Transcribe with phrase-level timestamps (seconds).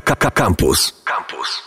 [0.00, 1.02] Campus.
[1.04, 1.62] Campus.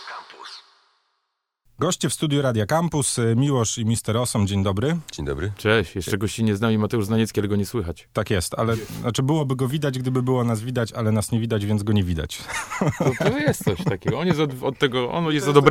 [1.78, 4.96] Goście w studiu Radia Campus, y, Miłosz i Mister Osom, dzień dobry.
[5.12, 5.52] Dzień dobry.
[5.56, 8.08] Cześć, jeszcze gości nie z nami Mateusz Znaniecki, ale go nie słychać.
[8.12, 11.66] Tak jest, ale znaczy byłoby go widać, gdyby było nas widać, ale nas nie widać,
[11.66, 12.38] więc go nie widać.
[12.98, 14.18] To, to jest coś takiego.
[14.18, 15.64] On jest od, od tego, on jest od.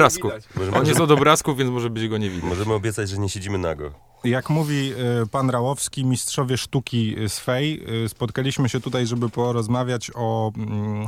[0.56, 2.50] Możemy, On jest od obrazków, więc może być go nie widać.
[2.50, 3.92] możemy obiecać, że nie siedzimy nago.
[4.24, 4.94] Jak mówi
[5.24, 11.08] y, pan Rałowski, mistrzowie sztuki z Fej, y, spotkaliśmy się tutaj, żeby porozmawiać o mm,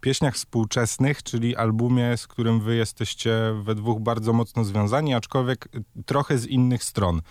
[0.00, 5.68] pieśniach współczesnych, czyli albumie, z którym wy jesteście we dwóch bardzo mocno związani, aczkolwiek
[6.06, 7.22] trochę z innych stron.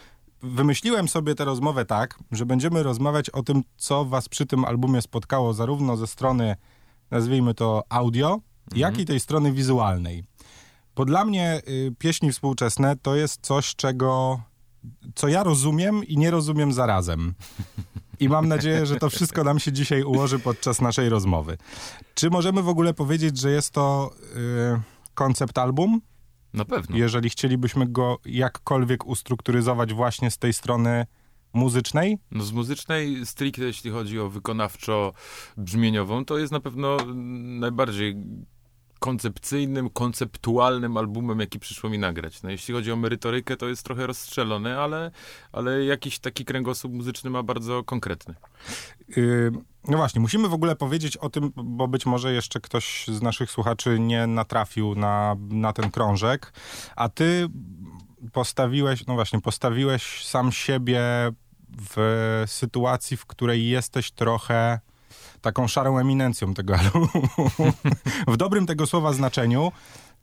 [0.42, 5.02] Wymyśliłem sobie tę rozmowę tak, że będziemy rozmawiać o tym, co was przy tym albumie
[5.02, 6.56] spotkało, zarówno ze strony,
[7.12, 8.40] nazwijmy to audio,
[8.76, 10.24] jak i tej strony wizualnej.
[10.96, 14.42] Bo dla mnie y, pieśni współczesne to jest coś, czego
[15.16, 17.34] co ja rozumiem i nie rozumiem zarazem.
[18.20, 21.58] I mam nadzieję, że to wszystko nam się dzisiaj ułoży podczas naszej rozmowy.
[22.16, 24.12] Czy możemy w ogóle powiedzieć, że jest to
[24.78, 24.82] y,
[25.14, 26.02] koncept album?
[26.54, 26.98] Na pewno.
[26.98, 31.06] Jeżeli chcielibyśmy go jakkolwiek ustrukturyzować właśnie z tej strony
[31.54, 32.18] muzycznej?
[32.32, 36.98] No z muzycznej stricte, jeśli chodzi o wykonawczo-brzmieniową, to jest na pewno
[37.60, 38.16] najbardziej
[38.98, 42.44] koncepcyjnym, konceptualnym albumem, jaki przyszło mi nagrać.
[42.44, 45.12] No, jeśli chodzi o merytorykę, to jest trochę rozstrzelony, ale,
[45.52, 48.36] ale jakiś taki kręgosłup muzyczny ma bardzo konkretny.
[49.18, 49.52] Yy,
[49.88, 53.52] no właśnie, musimy w ogóle powiedzieć o tym, bo być może jeszcze ktoś z naszych
[53.52, 56.54] słuchaczy nie natrafił na, na ten krążek,
[56.96, 57.48] a ty
[58.34, 61.02] postawiłeś, no właśnie, postawiłeś sam siebie
[61.70, 64.80] w sytuacji, w której jesteś trochę
[65.42, 67.08] taką szarą eminencją tego albumu.
[68.28, 69.72] w dobrym tego słowa znaczeniu.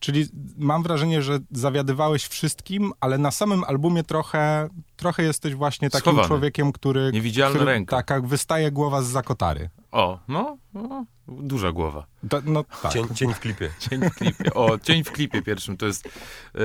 [0.01, 0.27] Czyli
[0.57, 6.29] mam wrażenie, że zawiadywałeś wszystkim, ale na samym albumie trochę, trochę jesteś właśnie takim Schowany.
[6.29, 7.11] człowiekiem, który...
[7.13, 7.97] Niewidzialna który, ręka.
[7.97, 9.71] Tak, jak wystaje głowa z zakotary.
[9.93, 12.07] O, no, no duża głowa.
[12.29, 12.93] To, no tak.
[12.93, 13.71] Cień, cień w klipie.
[13.91, 14.55] Cień w klipie.
[14.55, 16.07] O, cień w klipie pierwszym to jest
[16.55, 16.61] e,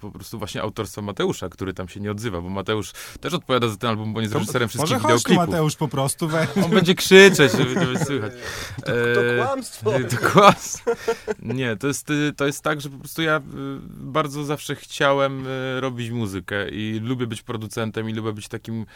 [0.00, 3.76] po prostu właśnie autorstwo Mateusza, który tam się nie odzywa, bo Mateusz też odpowiada za
[3.76, 5.46] ten album, bo nie jest reżyserem wszystkich Może wideoklipów.
[5.46, 6.28] Mateusz, po prostu.
[6.28, 6.46] We...
[6.64, 8.32] On będzie krzyczeć, żeby to będzie słychać.
[8.84, 9.92] To E, kłamstwo!
[10.10, 10.90] To kłamstwo.
[11.42, 13.42] Nie, to jest, to jest tak, że po prostu ja y,
[13.88, 15.46] bardzo zawsze chciałem
[15.80, 18.86] robić muzykę i lubię być producentem i lubię być takim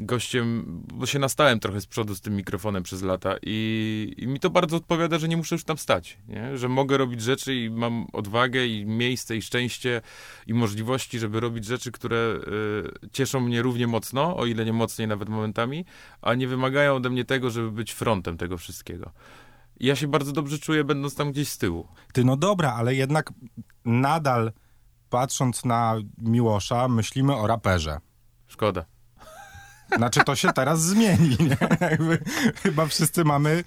[0.00, 3.67] gościem, bo się nastałem trochę z przodu z tym mikrofonem przez lata i,
[4.16, 6.58] i mi to bardzo odpowiada, że nie muszę już tam stać, nie?
[6.58, 10.02] że mogę robić rzeczy i mam odwagę i miejsce i szczęście
[10.46, 12.40] i możliwości, żeby robić rzeczy, które
[13.06, 15.84] y, cieszą mnie równie mocno, o ile nie mocniej nawet momentami,
[16.22, 19.12] a nie wymagają ode mnie tego, żeby być frontem tego wszystkiego.
[19.80, 21.88] I ja się bardzo dobrze czuję, będąc tam gdzieś z tyłu.
[22.12, 23.32] Ty, no dobra, ale jednak
[23.84, 24.52] nadal
[25.10, 28.00] patrząc na Miłosza, myślimy o raperze.
[28.46, 28.84] Szkoda.
[29.96, 31.56] Znaczy, to się teraz zmieni, nie?
[31.90, 32.18] Jakby,
[32.62, 33.64] chyba wszyscy mamy,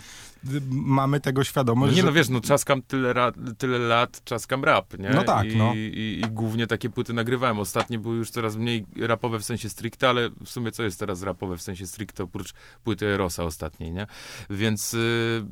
[0.72, 2.08] mamy tego świadomość, nie że...
[2.08, 5.10] no wiesz, no czaskam tyle, ra, tyle lat, czaskam rap, nie?
[5.10, 5.74] No tak, I, no.
[5.76, 7.60] I, I głównie takie płyty nagrywałem.
[7.60, 11.24] Ostatnie były już coraz mniej rapowe w sensie stricte, ale w sumie co jest teraz
[11.24, 12.54] rapowe w sensie stricte, oprócz
[12.84, 14.08] płyty Erosa ostatniej, nie?
[14.50, 15.46] Więc y,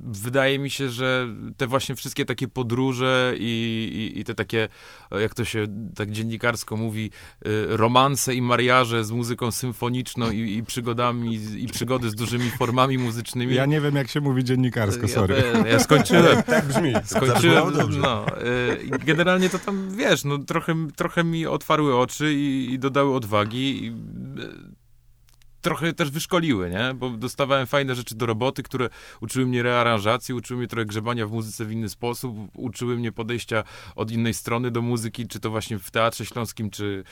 [0.00, 4.68] wydaje mi się, że te właśnie wszystkie takie podróże i, i, i te takie,
[5.20, 7.10] jak to się tak dziennikarsko mówi,
[7.46, 12.98] y, romanse i mariaże z muzyką symfoniczną i, i przygodami, i przygody z dużymi formami
[12.98, 13.54] muzycznymi.
[13.54, 15.42] Ja nie wiem, jak się mówi dziennikarsko, sorry.
[15.54, 16.42] Ja, ja skończyłem.
[16.52, 16.92] Tak brzmi.
[17.04, 18.26] Skończyłem, no.
[18.38, 23.84] y, generalnie to tam, wiesz, no trochę, trochę mi otwarły oczy i, i dodały odwagi
[23.84, 24.81] i y,
[25.62, 26.94] trochę też wyszkoliły, nie?
[26.94, 28.88] Bo dostawałem fajne rzeczy do roboty, które
[29.20, 33.64] uczyły mnie rearanżacji, uczyły mnie trochę grzebania w muzyce w inny sposób, uczyły mnie podejścia
[33.96, 37.04] od innej strony do muzyki, czy to właśnie w Teatrze Śląskim, czy,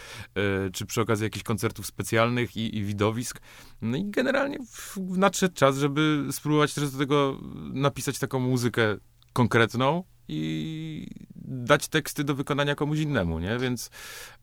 [0.66, 3.40] y, czy przy okazji jakichś koncertów specjalnych i, i widowisk.
[3.82, 4.58] No i generalnie
[4.96, 7.40] nadszedł czas, żeby spróbować też do tego
[7.72, 8.96] napisać taką muzykę
[9.32, 11.06] konkretną i
[11.44, 13.58] dać teksty do wykonania komuś innemu, nie?
[13.58, 13.90] Więc,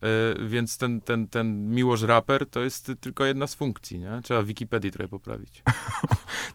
[0.02, 4.20] e, więc ten, ten, ten miłość raper to jest tylko jedna z funkcji, nie?
[4.24, 5.62] Trzeba Wikipedii trochę poprawić.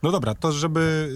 [0.04, 1.10] No dobra, to żeby,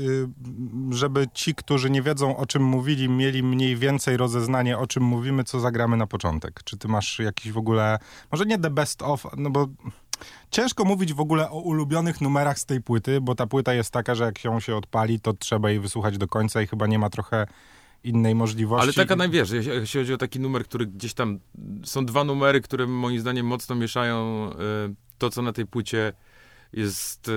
[0.91, 5.03] y, żeby ci, którzy nie wiedzą, o czym mówili, mieli mniej więcej rozeznanie, o czym
[5.03, 6.63] mówimy, co zagramy na początek.
[6.63, 8.00] Czy ty masz jakiś w ogóle,
[8.31, 9.68] może nie the best of, no bo
[10.51, 14.15] ciężko mówić w ogóle o ulubionych numerach z tej płyty, bo ta płyta jest taka,
[14.15, 17.09] że jak ją się odpali, to trzeba jej wysłuchać do końca i chyba nie ma
[17.09, 17.47] trochę
[18.07, 18.83] innej możliwości.
[18.83, 21.39] Ale taka najwiesz, jeśli chodzi o taki numer, który gdzieś tam,
[21.83, 24.56] są dwa numery, które moim zdaniem mocno mieszają e,
[25.18, 26.13] to, co na tej płycie
[26.74, 27.31] jest e,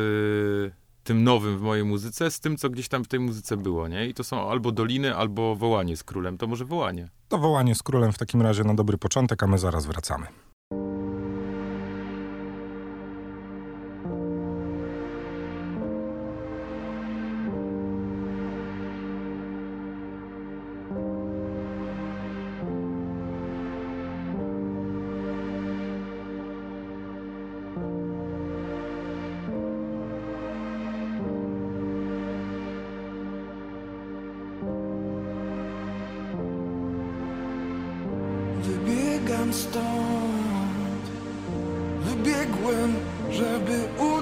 [1.04, 4.08] tym nowym w mojej muzyce, z tym, co gdzieś tam w tej muzyce było, nie?
[4.08, 6.38] I to są albo Doliny, albo Wołanie z Królem.
[6.38, 7.08] To może Wołanie.
[7.28, 10.26] To wołanie z królem w takim razie na dobry początek, a my zaraz wracamy.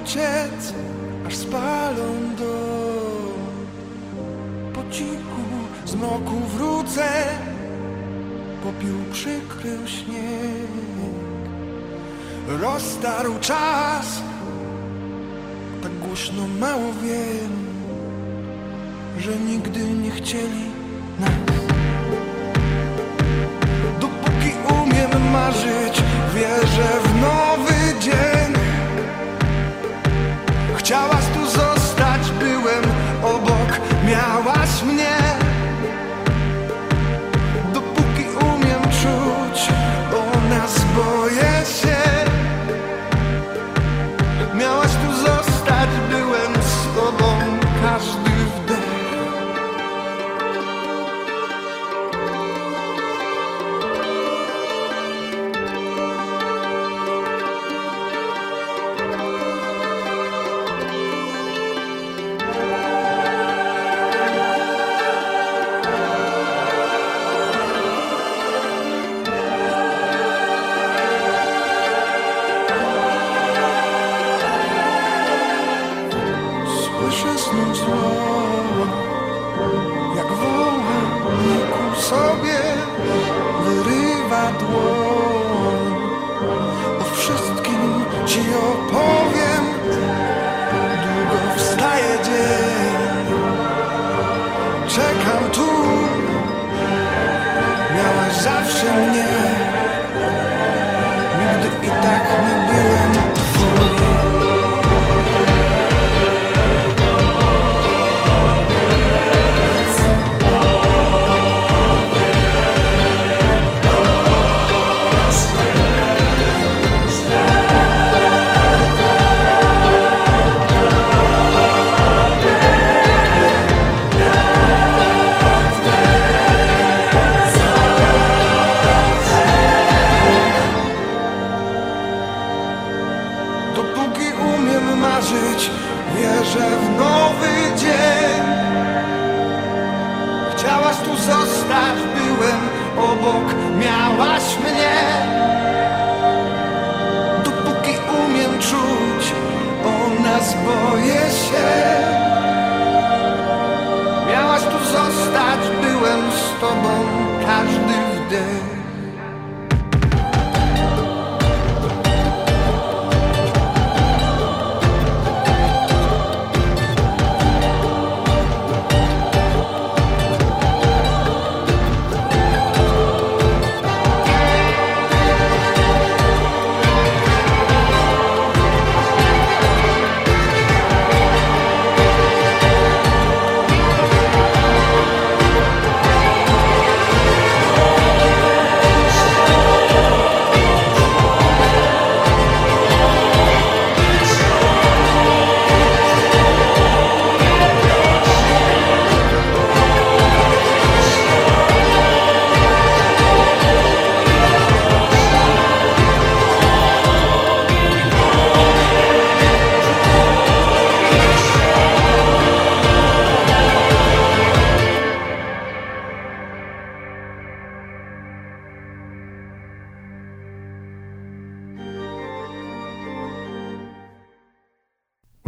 [0.09, 0.73] Uciec,
[1.27, 3.39] aż spalą dom.
[4.73, 5.45] Po cichu
[5.85, 7.09] z mroku wrócę,
[8.63, 10.69] popiół przykrył śnieg.
[12.47, 14.21] Roztarł czas,
[15.83, 17.51] tak głośno mało wiem,
[19.19, 20.65] że nigdy nie chcieli
[21.19, 21.31] nas.
[23.99, 24.51] Dopóki
[24.83, 26.03] umiem marzyć,
[26.35, 27.08] wierzę w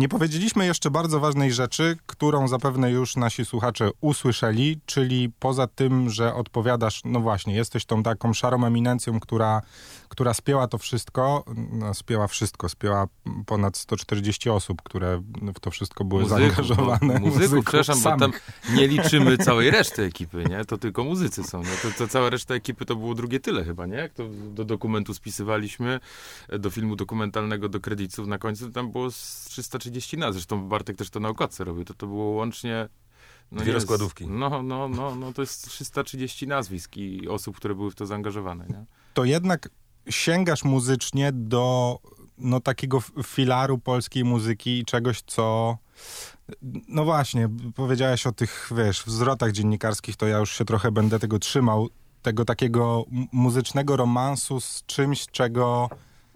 [0.02, 6.10] Nie powiedzieliśmy jeszcze bardzo ważnej rzeczy, którą zapewne już nasi słuchacze usłyszeli, czyli poza tym,
[6.10, 9.62] że odpowiadasz, no właśnie, jesteś tą taką szarą eminencją, która,
[10.10, 13.08] która spięła to wszystko, no, spięła wszystko, spięła
[13.46, 15.22] ponad 140 osób, które
[15.56, 17.20] w to wszystko były zaangażowane.
[17.20, 18.20] Muzyków, muzyków przepraszam, samych.
[18.20, 20.66] bo tam nie liczymy całej reszty ekipy, nie?
[20.66, 21.64] To tylko muzycy są.
[21.64, 23.96] No, to, to cała reszta ekipy to było drugie tyle chyba, nie?
[23.96, 26.00] Jak to do dokumentu spisywaliśmy,
[26.60, 29.10] do filmu dokumentalnego, do kredytów na końcu, tam było
[29.46, 30.34] 330 30 nazw.
[30.34, 31.86] Zresztą Bartek też to na okładce robił.
[31.86, 32.90] To, to było łącznie...
[33.52, 34.28] No Dwie rozkładówki.
[34.28, 38.66] No, no, no, no, to jest 330 nazwisk i osób, które były w to zaangażowane.
[38.70, 38.86] Nie?
[39.14, 39.70] To jednak
[40.10, 42.00] sięgasz muzycznie do
[42.38, 45.78] no, takiego filaru polskiej muzyki i czegoś, co...
[46.88, 51.40] No właśnie, powiedziałeś o tych, wiesz, wzrotach dziennikarskich, to ja już się trochę będę tego
[51.40, 51.90] trzymał,
[52.22, 55.90] tego takiego muzycznego romansu z czymś, czego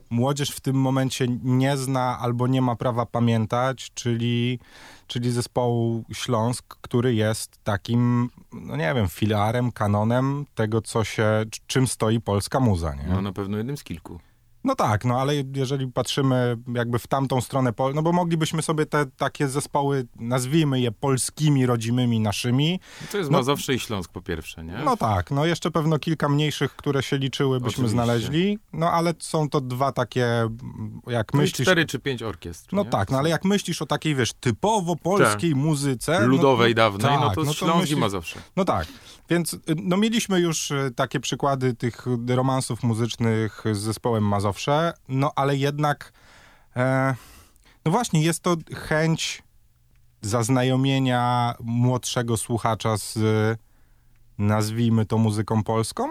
[0.10, 4.60] młodzież w tym momencie nie zna albo nie ma prawa pamiętać, czyli,
[5.08, 11.88] czyli zespołu Śląsk, który jest takim, no nie wiem, filarem, kanonem tego, co się, czym
[11.88, 13.08] stoi polska muza, nie?
[13.08, 14.20] No na pewno jednym z kilku.
[14.65, 19.05] No tak, no ale jeżeli patrzymy jakby w tamtą stronę, no bo moglibyśmy sobie te
[19.05, 22.79] takie zespoły, nazwijmy je polskimi, rodzimymi, naszymi.
[23.12, 24.81] To jest No- Mazowsze i Śląsk po pierwsze, nie?
[24.86, 27.91] No tak, no jeszcze pewno kilka mniejszych, które się liczyły, byśmy Oczywiście.
[27.91, 28.60] znaleźli.
[28.74, 30.27] No ale są to dwa takie,
[31.07, 31.67] jak No i myślisz...
[31.67, 32.74] cztery czy pięć orkiestr.
[32.74, 32.89] No nie?
[32.89, 36.19] tak, no ale jak myślisz o takiej, wiesz, typowo polskiej muzyce...
[36.22, 38.39] no- Ludowej no, dawnej, no tak, to Śląsk myślisz- i Mazowsze.
[38.55, 38.88] No tak,
[39.29, 44.55] więc y, no mieliśmy już y, takie przykłady tych romansów muzycznych z zespołem Mazowsze,
[45.08, 46.14] no ale jednak,
[46.76, 47.16] e,
[47.86, 49.44] no właśnie, jest to chęć
[50.22, 53.18] zaznajomienia młodszego słuchacza z,
[54.38, 56.10] nazwijmy to muzyką polską?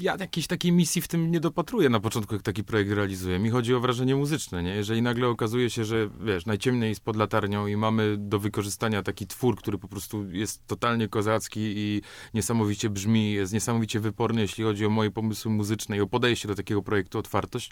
[0.00, 3.38] Ja jakiejś takiej misji w tym nie dopatruję na początku, jak taki projekt realizuję.
[3.38, 4.74] Mi chodzi o wrażenie muzyczne, nie?
[4.74, 9.26] Jeżeli nagle okazuje się, że wiesz, najciemniej jest pod latarnią i mamy do wykorzystania taki
[9.26, 12.02] twór, który po prostu jest totalnie kozacki i
[12.34, 16.54] niesamowicie brzmi, jest niesamowicie wyporny, jeśli chodzi o moje pomysły muzyczne i o podejście do
[16.54, 17.70] takiego projektu, otwartość,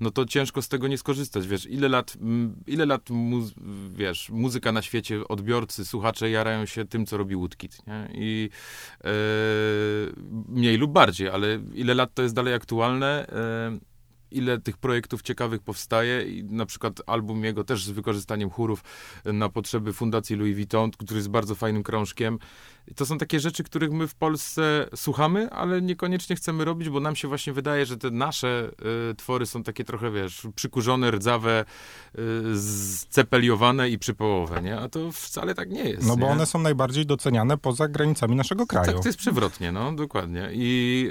[0.00, 2.16] no to ciężko z tego nie skorzystać, wiesz, ile lat,
[2.66, 3.08] ile lat
[3.94, 8.08] wiesz, muzyka na świecie, odbiorcy, słuchacze jarają się tym, co robi Woodkid, nie?
[8.14, 8.50] I
[9.04, 9.10] e,
[10.48, 13.78] mniej lub bardziej, ale ile lat to jest dalej aktualne, e,
[14.36, 18.84] ile tych projektów ciekawych powstaje i na przykład album jego też z wykorzystaniem chórów
[19.24, 22.38] na potrzeby Fundacji Louis Vuitton, który jest bardzo fajnym krążkiem.
[22.88, 27.00] I to są takie rzeczy, których my w Polsce słuchamy, ale niekoniecznie chcemy robić, bo
[27.00, 28.70] nam się właśnie wydaje, że te nasze
[29.10, 31.64] e, twory są takie trochę, wiesz, przykurzone, rdzawe,
[32.14, 32.18] e,
[32.58, 34.80] scepeliowane i przypołowe, nie?
[34.80, 36.08] A to wcale tak nie jest.
[36.08, 36.32] No bo nie?
[36.32, 38.92] one są najbardziej doceniane poza granicami naszego kraju.
[38.92, 40.50] Tak, to jest przewrotnie, no, dokładnie.
[40.52, 41.10] I,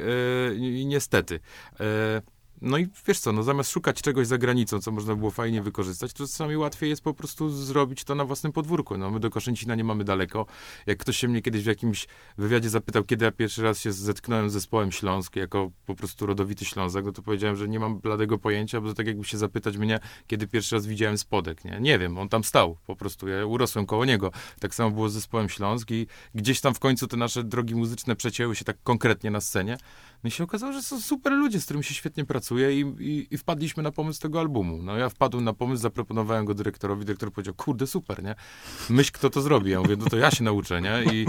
[0.52, 1.40] e, i niestety.
[1.80, 5.62] E, no i wiesz co, no zamiast szukać czegoś za granicą, co można było fajnie
[5.62, 8.98] wykorzystać, to czasami łatwiej jest po prostu zrobić to na własnym podwórku.
[8.98, 10.46] No my do Koszęcina nie mamy daleko.
[10.86, 12.08] Jak ktoś się mnie kiedyś w jakimś
[12.38, 16.66] wywiadzie zapytał, kiedy ja pierwszy raz się zetknąłem z zespołem Śląsk, jako po prostu rodowity
[16.66, 19.78] Ślązak, no to powiedziałem, że nie mam bladego pojęcia, bo to tak jakby się zapytać
[19.78, 21.78] mnie, kiedy pierwszy raz widziałem spodek, nie?
[21.82, 24.32] Nie wiem, on tam stał, po prostu ja urosłem koło niego.
[24.60, 28.16] Tak samo było z zespołem Śląsk i gdzieś tam w końcu te nasze drogi muzyczne
[28.16, 29.78] przecięły się tak konkretnie na scenie.
[30.24, 33.28] No i się okazało, że są super ludzie, z którymi się świetnie pracuje i, i,
[33.32, 34.84] i wpadliśmy na pomysł tego albumu.
[34.84, 38.36] No ja wpadłem na pomysł, zaproponowałem go dyrektorowi, dyrektor powiedział, kurde, super, nie?
[38.90, 39.72] Myśl, kto to zrobi.
[39.72, 41.04] Ja mówię, no to ja się nauczę, nie?
[41.14, 41.26] I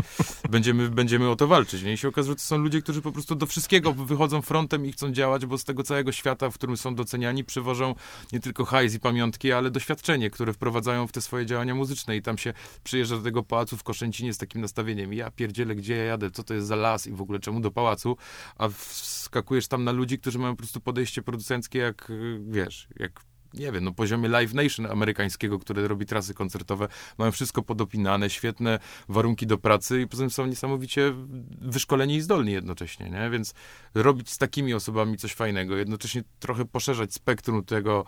[0.50, 1.92] będziemy, będziemy o to walczyć, nie?
[1.92, 4.92] I się okazało, że to są ludzie, którzy po prostu do wszystkiego wychodzą frontem i
[4.92, 7.94] chcą działać, bo z tego całego świata, w którym są doceniani, przywożą
[8.32, 12.22] nie tylko hajs i pamiątki, ale doświadczenie, które wprowadzają w te swoje działania muzyczne i
[12.22, 12.52] tam się
[12.84, 16.42] przyjeżdża do tego pałacu w Koszęcinie z takim nastawieniem, ja pierdzielę, gdzie ja jadę, co
[16.42, 18.16] to jest za las i w ogóle czemu do pałacu,
[18.56, 23.20] a wskakujesz tam na ludzi, którzy mają po prostu podejście producenckie jak, y, wiesz, jak
[23.54, 28.78] nie wiem, no poziomie Live Nation amerykańskiego, które robi trasy koncertowe, mają wszystko podopinane, świetne
[29.08, 31.12] warunki do pracy i poza tym są niesamowicie
[31.60, 33.30] wyszkoleni i zdolni jednocześnie, nie?
[33.30, 33.54] Więc
[33.94, 38.04] robić z takimi osobami coś fajnego, jednocześnie trochę poszerzać spektrum tego,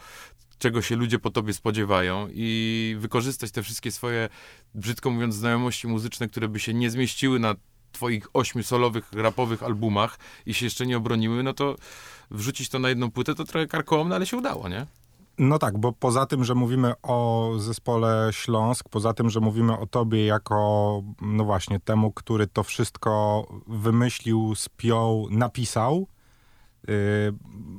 [0.58, 4.28] czego się ludzie po tobie spodziewają i wykorzystać te wszystkie swoje,
[4.74, 7.54] brzydko mówiąc, znajomości muzyczne, które by się nie zmieściły na
[7.92, 11.76] twoich ośmiu solowych, rapowych albumach i się jeszcze nie obroniły, no to
[12.30, 14.86] wrzucić to na jedną płytę to trochę karkołomne, ale się udało, nie?
[15.38, 19.86] No tak, bo poza tym, że mówimy o zespole Śląsk, poza tym, że mówimy o
[19.86, 26.06] tobie jako, no właśnie, temu, który to wszystko wymyślił, spiął, napisał,
[26.88, 26.94] yy,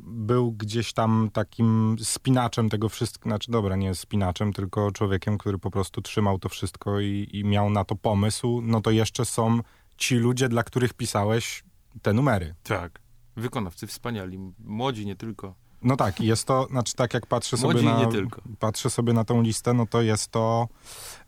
[0.03, 5.71] był gdzieś tam takim spinaczem tego wszystkiego, znaczy dobra, nie spinaczem, tylko człowiekiem, który po
[5.71, 9.59] prostu trzymał to wszystko i, i miał na to pomysł, no to jeszcze są
[9.99, 11.63] ci ludzie, dla których pisałeś
[12.01, 12.55] te numery.
[12.63, 12.99] Tak.
[13.35, 15.55] Wykonawcy wspaniali, młodzi nie tylko.
[15.81, 18.27] No tak, jest to, znaczy tak jak patrzę sobie Młodzi na,
[18.59, 20.67] patrzę sobie na tą listę, no to jest to,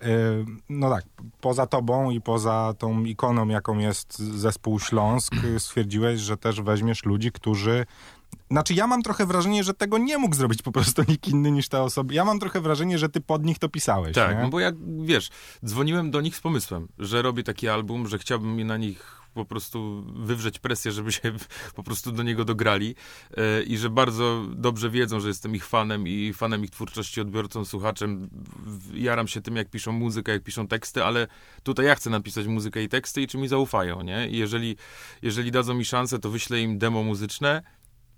[0.01, 1.05] yy, no tak,
[1.41, 7.05] poza tobą i poza tą ikoną, jaką jest zespół Śląsk, yy, stwierdziłeś, że też weźmiesz
[7.05, 7.85] ludzi, którzy
[8.51, 11.69] znaczy, ja mam trochę wrażenie, że tego nie mógł zrobić po prostu nikt inny niż
[11.69, 12.13] te osoby.
[12.13, 14.15] Ja mam trochę wrażenie, że ty pod nich to pisałeś.
[14.15, 14.43] Tak, nie?
[14.43, 15.29] no bo jak, wiesz,
[15.65, 20.03] dzwoniłem do nich z pomysłem, że robię taki album, że chciałbym na nich po prostu
[20.15, 21.31] wywrzeć presję, żeby się
[21.75, 22.95] po prostu do niego dograli
[23.37, 27.65] e, i że bardzo dobrze wiedzą, że jestem ich fanem i fanem ich twórczości, odbiorcą,
[27.65, 28.29] słuchaczem.
[28.93, 31.27] Jaram się tym, jak piszą muzykę, jak piszą teksty, ale
[31.63, 34.29] tutaj ja chcę napisać muzykę i teksty i czy mi zaufają, nie?
[34.29, 34.75] I jeżeli,
[35.21, 37.61] jeżeli dadzą mi szansę, to wyślę im demo muzyczne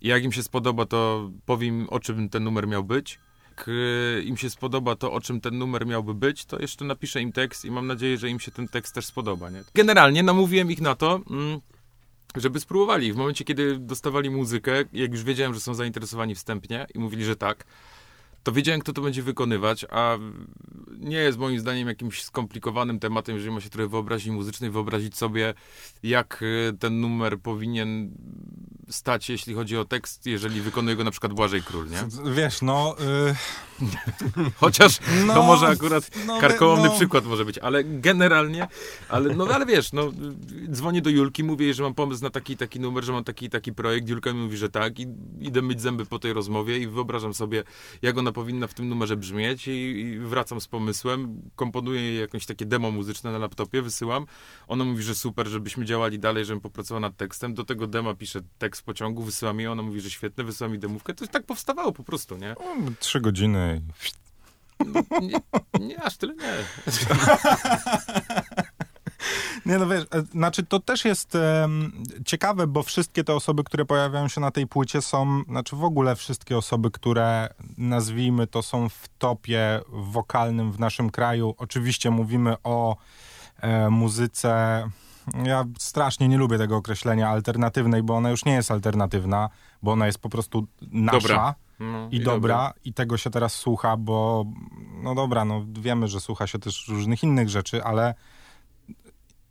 [0.03, 3.19] i jak im się spodoba, to powiem, o czym ten numer miał być.
[3.49, 7.21] Jak y, im się spodoba to, o czym ten numer miałby być, to jeszcze napiszę
[7.21, 9.49] im tekst i mam nadzieję, że im się ten tekst też spodoba.
[9.49, 9.63] Nie?
[9.75, 11.59] Generalnie namówiłem ich na to, mm,
[12.35, 13.13] żeby spróbowali.
[13.13, 17.35] W momencie, kiedy dostawali muzykę, jak już wiedziałem, że są zainteresowani wstępnie i mówili, że
[17.35, 17.65] tak,
[18.43, 20.17] to wiedziałem, kto to będzie wykonywać, a
[20.99, 25.53] nie jest moim zdaniem jakimś skomplikowanym tematem, jeżeli ma się trochę wyobraźni muzycznej, wyobrazić sobie,
[26.03, 28.11] jak y, ten numer powinien
[28.89, 32.31] stać, jeśli chodzi o tekst, jeżeli wykonuje go na przykład Błażej Król, nie?
[32.33, 32.95] Wiesz, no...
[33.29, 33.35] Y,
[34.61, 36.95] Chociaż No, to może akurat no, karkołomny no.
[36.95, 38.67] przykład może być, ale generalnie,
[39.09, 40.11] ale, no ale wiesz, no,
[40.71, 43.23] dzwonię do Julki, mówię jej, że mam pomysł na taki i taki numer, że mam
[43.23, 45.07] taki i taki projekt, Julka mi mówi, że tak i
[45.39, 47.63] idę myć zęby po tej rozmowie i wyobrażam sobie,
[48.01, 52.45] jak ona powinna w tym numerze brzmieć i, i wracam z pomysłem, komponuję jej jakieś
[52.45, 54.25] takie demo muzyczne na laptopie, wysyłam,
[54.67, 58.39] ona mówi, że super, żebyśmy działali dalej, żebym popracował nad tekstem, do tego dema piszę
[58.57, 62.03] tekst pociągu, wysyłam jej, ona mówi, że świetne, wysyłam mi demówkę, to tak powstawało po
[62.03, 62.55] prostu, nie?
[62.99, 63.72] trzy godziny.
[65.21, 65.39] Nie,
[65.79, 66.43] nie aż tyle nie.
[69.65, 73.85] Nie no wiesz, e, znaczy to też jest em, ciekawe, bo wszystkie te osoby, które
[73.85, 78.89] pojawiają się na tej płycie są, znaczy w ogóle wszystkie osoby, które nazwijmy to są
[78.89, 81.55] w topie wokalnym w naszym kraju.
[81.57, 82.97] Oczywiście mówimy o
[83.61, 84.83] e, muzyce,
[85.43, 89.49] ja strasznie nie lubię tego określenia alternatywnej, bo ona już nie jest alternatywna,
[89.83, 91.19] bo ona jest po prostu nasza.
[91.19, 91.55] Dobra.
[91.79, 94.45] No, I, dobra, i tego się teraz słucha, bo
[95.03, 98.13] no dobra, no wiemy, że słucha się też różnych innych rzeczy, ale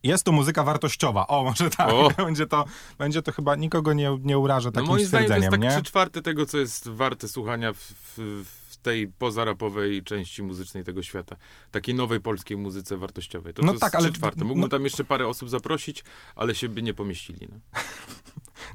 [0.03, 1.27] jest to muzyka wartościowa.
[1.27, 1.89] O, może tak.
[1.93, 2.11] O.
[2.25, 2.65] Będzie, to,
[2.99, 5.71] będzie to chyba nikogo nie, nie urażę No takim moim zdaniem to jest stwierdzeniem, tak
[5.71, 5.83] nie?
[5.83, 11.37] trzy czwarte tego, co jest warte słuchania w, w tej pozarapowej części muzycznej tego świata.
[11.71, 13.55] Takiej nowej polskiej muzyce wartościowej.
[13.55, 14.41] To, No to jest tak, ale- trzy czwarte.
[14.45, 16.05] Mógłbym no- tam jeszcze parę osób zaprosić,
[16.37, 17.49] ale się by nie pomieścili.
[17.53, 17.59] No.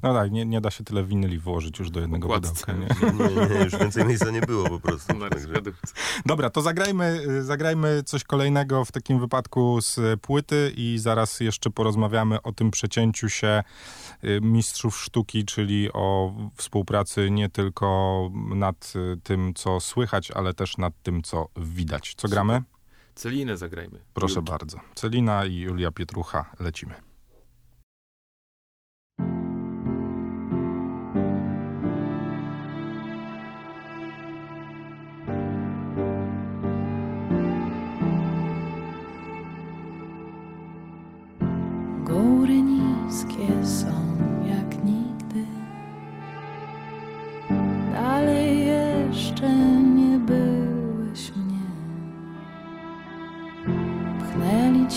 [0.03, 2.87] No tak, nie, nie da się tyle winyli włożyć już do jednego pudełka, nie?
[3.13, 5.13] Nie, nie, już więcej miejsca nie było po prostu.
[5.17, 5.29] Na.
[6.25, 11.69] Dobra, to zagrajmy, y, zagrajmy coś kolejnego w takim wypadku z płyty i zaraz jeszcze
[11.69, 13.63] porozmawiamy o tym przecięciu się
[14.41, 20.93] mistrzów sztuki, czyli o współpracy nie tylko nad y, tym, co słychać, ale też nad
[21.03, 22.13] tym, co widać.
[22.17, 22.63] Co gramy?
[23.15, 23.99] Celinę zagrajmy.
[24.13, 24.79] Proszę bardzo.
[24.95, 27.06] Celina i Julia Pietrucha, lecimy.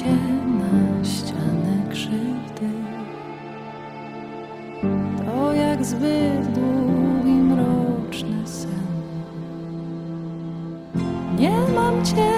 [0.00, 0.16] Cię
[0.60, 2.70] na ścianę krzywdy.
[5.26, 8.70] To jak zbyt długi, mroczny sen.
[11.38, 12.29] Nie mam cię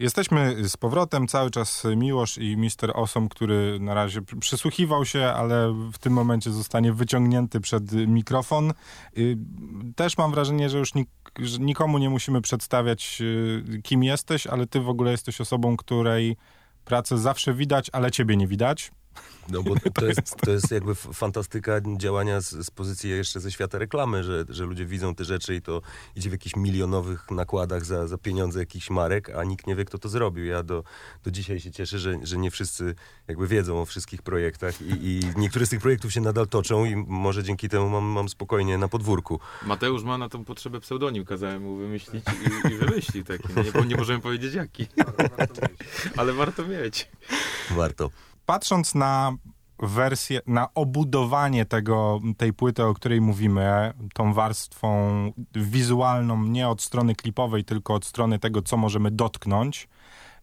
[0.00, 5.24] Jesteśmy z powrotem, cały czas Miłosz i Mister Osom, który na razie pr- przysłuchiwał się,
[5.24, 8.72] ale w tym momencie zostanie wyciągnięty przed mikrofon.
[9.18, 9.36] Y,
[9.96, 10.90] Też mam wrażenie, że już
[11.58, 16.36] nikomu nie musimy przedstawiać, y, kim jesteś, ale ty w ogóle jesteś osobą, której
[16.84, 18.92] pracę zawsze widać, ale ciebie nie widać.
[19.50, 23.78] No bo to jest, to jest jakby fantastyka działania z, z pozycji jeszcze ze świata
[23.78, 25.82] reklamy, że, że ludzie widzą te rzeczy i to
[26.16, 29.98] idzie w jakichś milionowych nakładach za, za pieniądze jakichś marek, a nikt nie wie, kto
[29.98, 30.44] to zrobił.
[30.44, 30.84] Ja do,
[31.24, 32.94] do dzisiaj się cieszę, że, że nie wszyscy
[33.28, 36.96] jakby wiedzą o wszystkich projektach i, i niektóre z tych projektów się nadal toczą i
[36.96, 39.40] może dzięki temu mam, mam spokojnie na podwórku.
[39.62, 43.48] Mateusz ma na tą potrzebę pseudonim, kazałem mu wymyślić i, i wymyśli taki.
[43.56, 44.86] No nie, nie możemy powiedzieć jaki.
[46.16, 47.08] Ale warto mieć.
[47.70, 48.10] Warto.
[48.50, 49.32] Patrząc na
[49.78, 57.14] wersję, na obudowanie tego, tej płyty, o której mówimy, tą warstwą wizualną, nie od strony
[57.14, 59.88] klipowej, tylko od strony tego, co możemy dotknąć.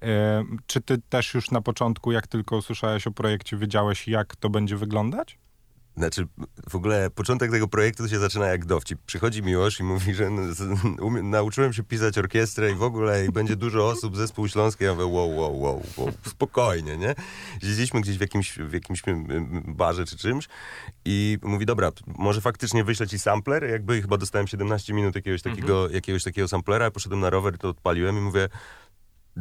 [0.02, 4.50] E, Czy ty też już na początku, jak tylko usłyszałeś o projekcie, wiedziałeś, jak to
[4.50, 5.40] będzie wyglądać?
[5.98, 6.28] Znaczy,
[6.70, 9.00] w ogóle początek tego projektu to się zaczyna jak dowcip.
[9.06, 10.30] Przychodzi Miłosz i mówi, że
[11.24, 14.84] nauczyłem się pisać orkiestrę i w ogóle i będzie dużo osób, zespół śląski.
[14.84, 17.16] Ja mówię, wow, wow, wow, wow, spokojnie, nie?
[17.62, 19.02] Siedzieliśmy gdzieś w jakimś, w jakimś
[19.68, 20.48] barze czy czymś
[21.06, 23.64] i mówi, dobra, może faktycznie wyślę ci sampler.
[23.64, 28.18] Jakby chyba dostałem 17 minut jakiegoś takiego, jakiegoś takiego samplera, poszedłem na rower, to odpaliłem
[28.18, 28.50] i mówię,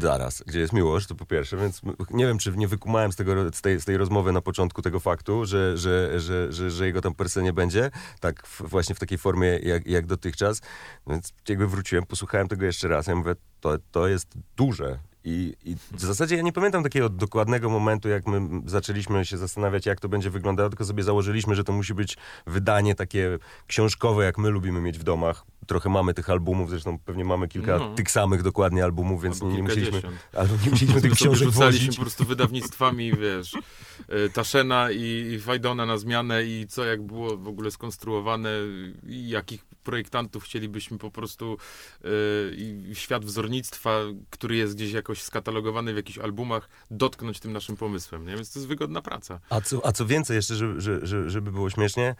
[0.01, 1.81] Zaraz, gdzie jest miłość, to po pierwsze, więc
[2.11, 5.01] nie wiem, czy nie wykumałem z, tego, z, tej, z tej rozmowy na początku tego
[5.01, 8.95] faktu, że, że, że, że, że jego tam per se nie będzie, tak w, właśnie
[8.95, 10.61] w takiej formie jak, jak dotychczas,
[11.07, 14.99] więc jakby wróciłem, posłuchałem tego jeszcze raz, ja mówię, to, to jest duże.
[15.29, 19.87] I, I w zasadzie ja nie pamiętam takiego dokładnego momentu, jak my zaczęliśmy się zastanawiać,
[19.87, 24.39] jak to będzie wyglądało, tylko sobie założyliśmy, że to musi być wydanie takie książkowe, jak
[24.39, 25.45] my lubimy mieć w domach.
[25.67, 27.95] Trochę mamy tych albumów, zresztą pewnie mamy kilka No.
[27.95, 32.01] tych samych dokładnie albumów, więc Albo nie musieliśmy, albo nie musieliśmy tych książek rzucaliśmy po
[32.01, 37.49] prostu wydawnictwami, wiesz, y, Taszena i, i Fajdona na zmianę i co jak było w
[37.49, 38.51] ogóle skonstruowane
[39.07, 41.57] i jakich projektantów chcielibyśmy po prostu
[42.05, 42.09] y,
[42.57, 48.27] i świat wzornictwa, który jest gdzieś jakoś skatalogowany w jakichś albumach, dotknąć tym naszym pomysłem,
[48.27, 48.35] nie?
[48.35, 49.41] Więc to jest wygodna praca.
[49.51, 52.15] A co, a co więcej jeszcze, żeby, że- że, żeby było śmiesznie,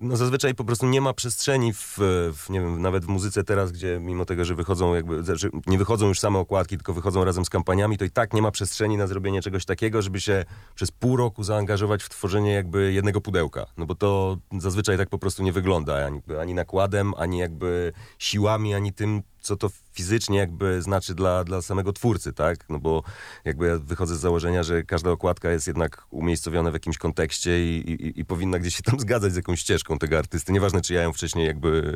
[0.00, 1.98] no zazwyczaj po prostu nie ma przestrzeni w,
[2.32, 5.78] w, nie wiem, nawet w muzyce teraz, gdzie mimo tego, że wychodzą jakby, że nie
[5.78, 8.96] wychodzą już same okładki, tylko wychodzą razem z kampaniami, to i tak nie ma przestrzeni
[8.96, 13.66] na zrobienie czegoś takiego, żeby się przez pół roku zaangażować w tworzenie jakby jednego pudełka.
[13.76, 18.74] No bo to zazwyczaj tak po prostu nie wygląda, ani, ani nakładem, ani jakby siłami,
[18.74, 22.68] ani tym, co to fizycznie jakby znaczy dla, dla samego twórcy, tak?
[22.68, 23.02] No bo
[23.44, 27.90] jakby ja wychodzę z założenia, że każda okładka jest jednak umiejscowiona w jakimś kontekście i,
[27.90, 30.52] i, i powinna gdzieś się tam zgadzać z jakąś ścieżką tego artysty.
[30.52, 31.94] Nieważne, czy ja ją wcześniej jakby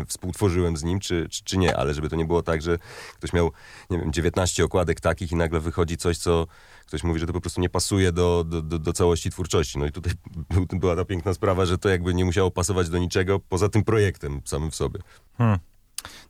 [0.00, 2.78] e, współtworzyłem z nim, czy, czy, czy nie, ale żeby to nie było tak, że
[3.14, 3.52] ktoś miał,
[3.90, 6.46] nie wiem, 19 okładek takich i nagle wychodzi coś, co
[6.86, 9.78] ktoś mówi, że to po prostu nie pasuje do, do, do, do całości twórczości.
[9.78, 10.12] No i tutaj
[10.50, 13.84] był, była ta piękna sprawa, że to jakby nie musiało pasować do niczego poza tym
[13.84, 15.00] projektem samym w sobie.
[15.38, 15.58] Hmm.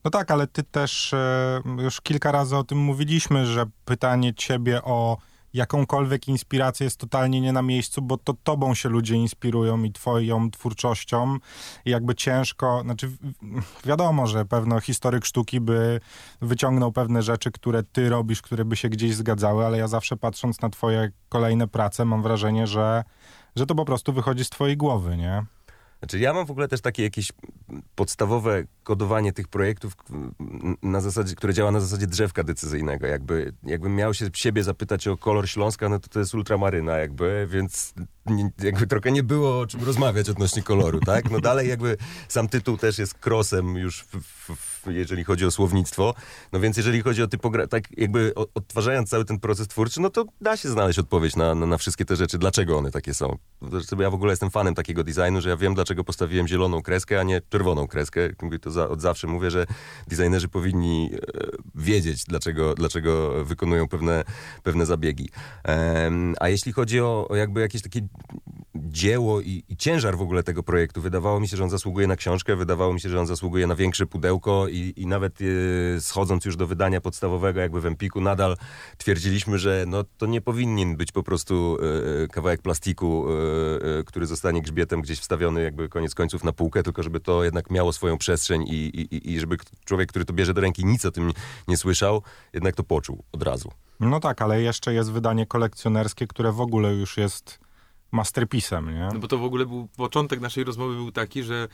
[0.05, 4.83] No tak, ale ty też e, już kilka razy o tym mówiliśmy, że pytanie ciebie
[4.83, 5.17] o
[5.55, 10.51] jakąkolwiek inspirację jest totalnie nie na miejscu, bo to tobą się ludzie inspirują i twoją
[10.51, 11.37] twórczością.
[11.85, 13.11] I jakby ciężko, znaczy
[13.85, 16.01] wiadomo, że pewno historyk sztuki by
[16.41, 20.61] wyciągnął pewne rzeczy, które ty robisz, które by się gdzieś zgadzały, ale ja zawsze patrząc
[20.61, 23.05] na twoje kolejne prace mam wrażenie, że,
[23.57, 25.45] że to po prostu wychodzi z twojej głowy, nie?
[25.99, 27.33] Znaczy ja mam w ogóle też takie jakieś
[27.95, 29.93] podstawowe kodowanie tych projektów,
[30.83, 33.07] na zasadzie, które działa na zasadzie drzewka decyzyjnego.
[33.07, 37.49] Jakby, jakbym miał się siebie zapytać o kolor Śląska, no to to jest ultramaryna jakby,
[37.51, 37.95] więc
[38.27, 41.31] nie, jakby trochę nie było o czym rozmawiać odnośnie koloru, tak?
[41.31, 41.97] No dalej jakby
[42.29, 44.21] sam tytuł też jest krosem już, w,
[44.55, 46.15] w, jeżeli chodzi o słownictwo.
[46.53, 50.25] No więc jeżeli chodzi o typografię, tak jakby odtwarzając cały ten proces twórczy, no to
[50.41, 53.39] da się znaleźć odpowiedź na, na, na wszystkie te rzeczy, dlaczego one takie są.
[53.63, 57.21] Zresztą ja w ogóle jestem fanem takiego designu, że ja wiem, dlaczego postawiłem zieloną kreskę,
[57.21, 58.21] a nie czerwoną kreskę.
[58.61, 59.67] To za, od zawsze mówię, że
[60.09, 61.19] designerzy powinni e,
[61.75, 64.25] wiedzieć, dlaczego, dlaczego wykonują pewne,
[64.63, 65.29] pewne zabiegi.
[65.65, 68.01] Em, a jeśli chodzi o, o jakby jakieś takie
[68.85, 72.17] dzieło i, i ciężar w ogóle tego projektu, wydawało mi się, że on zasługuje na
[72.17, 75.39] książkę, wydawało mi się, że on zasługuje na większe pudełko i, i nawet
[75.97, 78.57] e, schodząc już do wydania podstawowego jakby w Empiku, nadal
[78.99, 81.79] twierdziliśmy, że no, to nie powinien być po prostu
[82.25, 83.27] e, kawałek plastiku,
[84.01, 87.71] e, który zostanie grzbietem gdzieś wstawiony jakby koniec końców na półkę, tylko żeby to jednak
[87.71, 91.33] miało swoją przestrzeń i, i, żeby człowiek, który to bierze do ręki, nic o tym
[91.69, 93.71] nie słyszał, jednak to poczuł od razu.
[94.01, 97.68] No tak, ale jeszcze jest wydanie kolekcjonerskie, które w ogóle już jest
[98.13, 99.09] masterpisem, nie?
[99.13, 101.69] No bo to w ogóle był początek naszej rozmowy był taki, że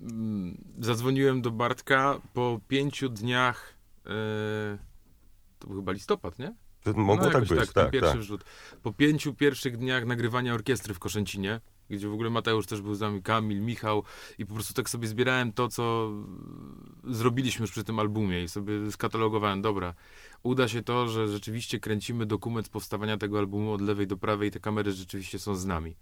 [0.00, 3.74] mm, zadzwoniłem do Bartka po pięciu dniach.
[4.06, 4.78] e,
[5.58, 6.54] to był chyba listopad, nie?
[6.96, 8.20] Mogło tak jakoś być, ten tak, pierwszy tak.
[8.20, 8.44] wrzut.
[8.82, 13.00] Po pięciu pierwszych dniach nagrywania orkiestry w Koszęcinie, gdzie w ogóle Mateusz też był z
[13.00, 14.02] nami, Kamil, Michał
[14.38, 16.10] i po prostu tak sobie zbierałem to, co
[17.04, 19.94] zrobiliśmy już przy tym albumie i sobie skatalogowałem, dobra,
[20.42, 24.52] uda się to, że rzeczywiście kręcimy dokument powstawania tego albumu od lewej do prawej i
[24.52, 25.96] te kamery rzeczywiście są z nami.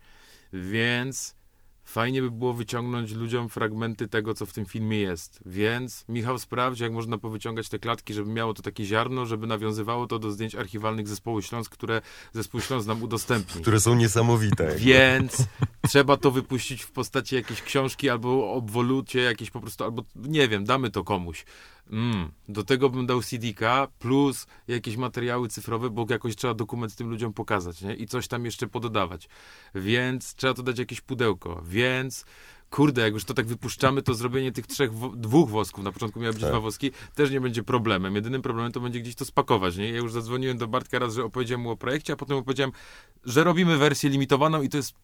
[0.52, 1.36] Więc
[1.84, 5.40] fajnie by było wyciągnąć ludziom fragmenty tego, co w tym filmie jest.
[5.46, 10.06] Więc Michał sprawdzi, jak można powyciągać te klatki, żeby miało to takie ziarno, żeby nawiązywało
[10.06, 13.62] to do zdjęć archiwalnych zespołu Śląsk, które zespół Śląsk nam udostępni.
[13.62, 14.76] Które są niesamowite.
[14.76, 15.46] Więc
[15.88, 20.64] trzeba to wypuścić w postaci jakiejś książki albo obwolucie, jakieś po prostu, albo nie wiem,
[20.64, 21.44] damy to komuś.
[21.90, 27.10] Mm, do tego bym dał CD-ka plus jakieś materiały cyfrowe, bo jakoś trzeba dokument tym
[27.10, 27.94] ludziom pokazać, nie?
[27.94, 29.28] I coś tam jeszcze pododawać.
[29.74, 31.62] Więc trzeba to dać jakieś pudełko.
[31.66, 32.24] Więc
[32.70, 36.32] kurde, jak już to tak wypuszczamy, to zrobienie tych trzech, dwóch wosków, na początku miały
[36.32, 36.50] być Tak.
[36.50, 38.14] dwa woski, też nie będzie problemem.
[38.14, 39.90] Jedynym problemem to będzie gdzieś to spakować, nie?
[39.90, 42.72] Ja już zadzwoniłem do Bartka raz, że opowiedziałem mu o projekcie, a potem opowiedziałem,
[43.24, 44.94] że robimy wersję limitowaną i to jest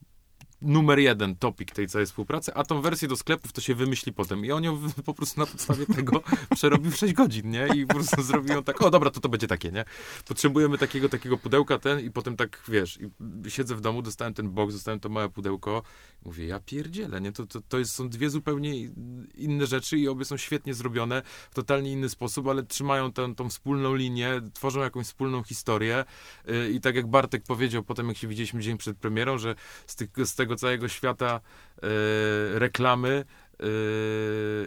[0.62, 4.44] numer jeden topik tej całej współpracy, a tą wersję do sklepów to się wymyśli potem.
[4.44, 6.22] I on ją po prostu na podstawie tego
[6.54, 7.68] przerobił w 6 godzin, nie?
[7.74, 9.84] I po prostu zrobił ją tak, o dobra, to to będzie takie, nie?
[10.28, 12.98] Potrzebujemy takiego, takiego pudełka ten i potem tak, wiesz,
[13.46, 15.82] i siedzę w domu, dostałem ten box, dostałem to małe pudełko,
[16.24, 17.32] mówię, ja pierdzielę, nie?
[17.32, 18.74] To, to, to jest, są dwie zupełnie
[19.34, 23.48] inne rzeczy i obie są świetnie zrobione w totalnie inny sposób, ale trzymają tę, tą
[23.48, 25.92] wspólną linię, tworzą jakąś wspólną historię
[26.46, 29.54] Yy, i tak jak Bartek powiedział potem, jak się widzieliśmy dzień przed premierą, że
[29.86, 31.40] z, tych, z tego całego świata
[31.82, 31.88] yy,
[32.58, 33.24] reklamy
[33.60, 33.66] yy,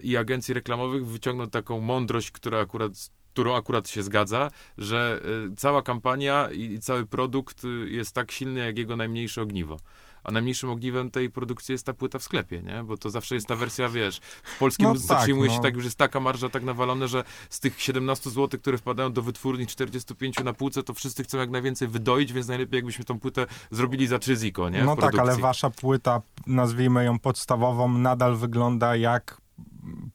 [0.03, 2.91] i agencji reklamowych wyciągnął taką mądrość, która akurat
[3.35, 5.21] którą akurat się zgadza, że
[5.51, 9.77] y, cała kampania i, cały produkt jest tak silny, jak jego najmniejsze ogniwo.
[10.25, 12.83] A najmniejszym ogniwem tej produkcji jest ta płyta w sklepie, nie?
[12.83, 15.61] Bo to zawsze jest ta wersja, wiesz, w polskim No tak, przyjmuje się no.
[15.63, 19.21] tak, już jest taka marża tak nawalone, że z tych 17 zł, które wpadają do
[19.21, 23.45] wytwórni 45 na półce, to wszyscy chcą jak najwięcej wydoić, więc najlepiej jakbyśmy tą płytę
[23.71, 24.81] zrobili za 3 ziko, nie?
[24.81, 29.41] W No tak, ale wasza płyta, nazwijmy ją podstawową, nadal wygląda jak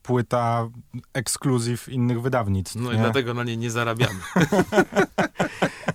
[0.03, 0.69] płyta
[1.15, 2.77] ekskluzyw innych wydawnictw.
[2.77, 3.01] No i nie?
[3.03, 4.21] dlatego na niej nie zarabiamy.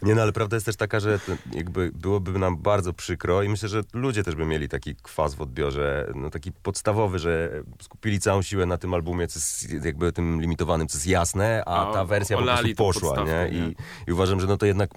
[0.01, 1.19] Nie no, ale prawda jest też taka, że
[1.53, 5.41] jakby byłoby nam bardzo przykro i myślę, że ludzie też by mieli taki kwas w
[5.41, 10.41] odbiorze, no taki podstawowy, że skupili całą siłę na tym albumie, co jest jakby tym
[10.41, 13.15] limitowanym, co jest jasne, a A ta wersja po prostu poszła, nie?
[13.15, 13.67] podstawkę, nie?
[13.67, 13.75] I,
[14.07, 14.89] I uważam, że no to jednak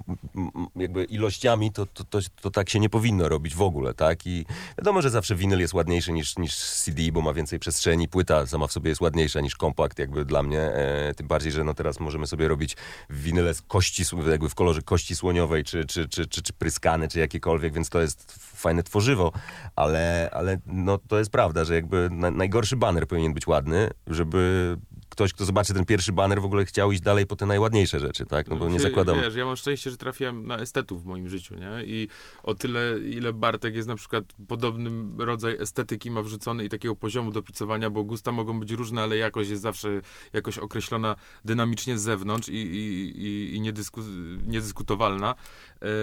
[0.76, 4.26] jakby ilościami to, to, to, to tak się nie powinno robić w ogóle, tak?
[4.26, 4.46] I
[4.78, 8.67] wiadomo, że zawsze winyl jest ładniejszy niż, niż CD, bo ma więcej przestrzeni, płyta sama
[8.68, 12.00] w sobie jest ładniejsza niż kompakt jakby dla mnie, e, tym bardziej, że no teraz
[12.00, 12.76] możemy sobie robić
[13.10, 17.18] winyle z kości, jakby w kolorze kości słoniowej, czy, czy, czy, czy, czy pryskane, czy
[17.18, 19.32] jakiekolwiek, więc to jest fajne tworzywo,
[19.76, 24.76] ale, ale no to jest prawda, że jakby na, najgorszy baner powinien być ładny, żeby
[25.08, 28.26] ktoś, kto zobaczy ten pierwszy baner, w ogóle chciał iść dalej po te najładniejsze rzeczy,
[28.26, 28.48] tak?
[28.48, 29.20] No bo nie Wie- zakładam...
[29.20, 31.84] Wiesz, ja mam szczęście, że trafiłem na estetów w moim życiu, nie?
[31.84, 32.08] I
[32.42, 37.32] o tyle, ile Bartek jest na przykład podobnym rodzaj estetyki ma wrzucony i takiego poziomu
[37.32, 40.00] dopicowania, bo gusta mogą być różne, ale jakość jest zawsze
[40.32, 44.00] jakoś określona dynamicznie z zewnątrz i, i, i, i niedysku,
[44.46, 45.34] niedyskutowalna.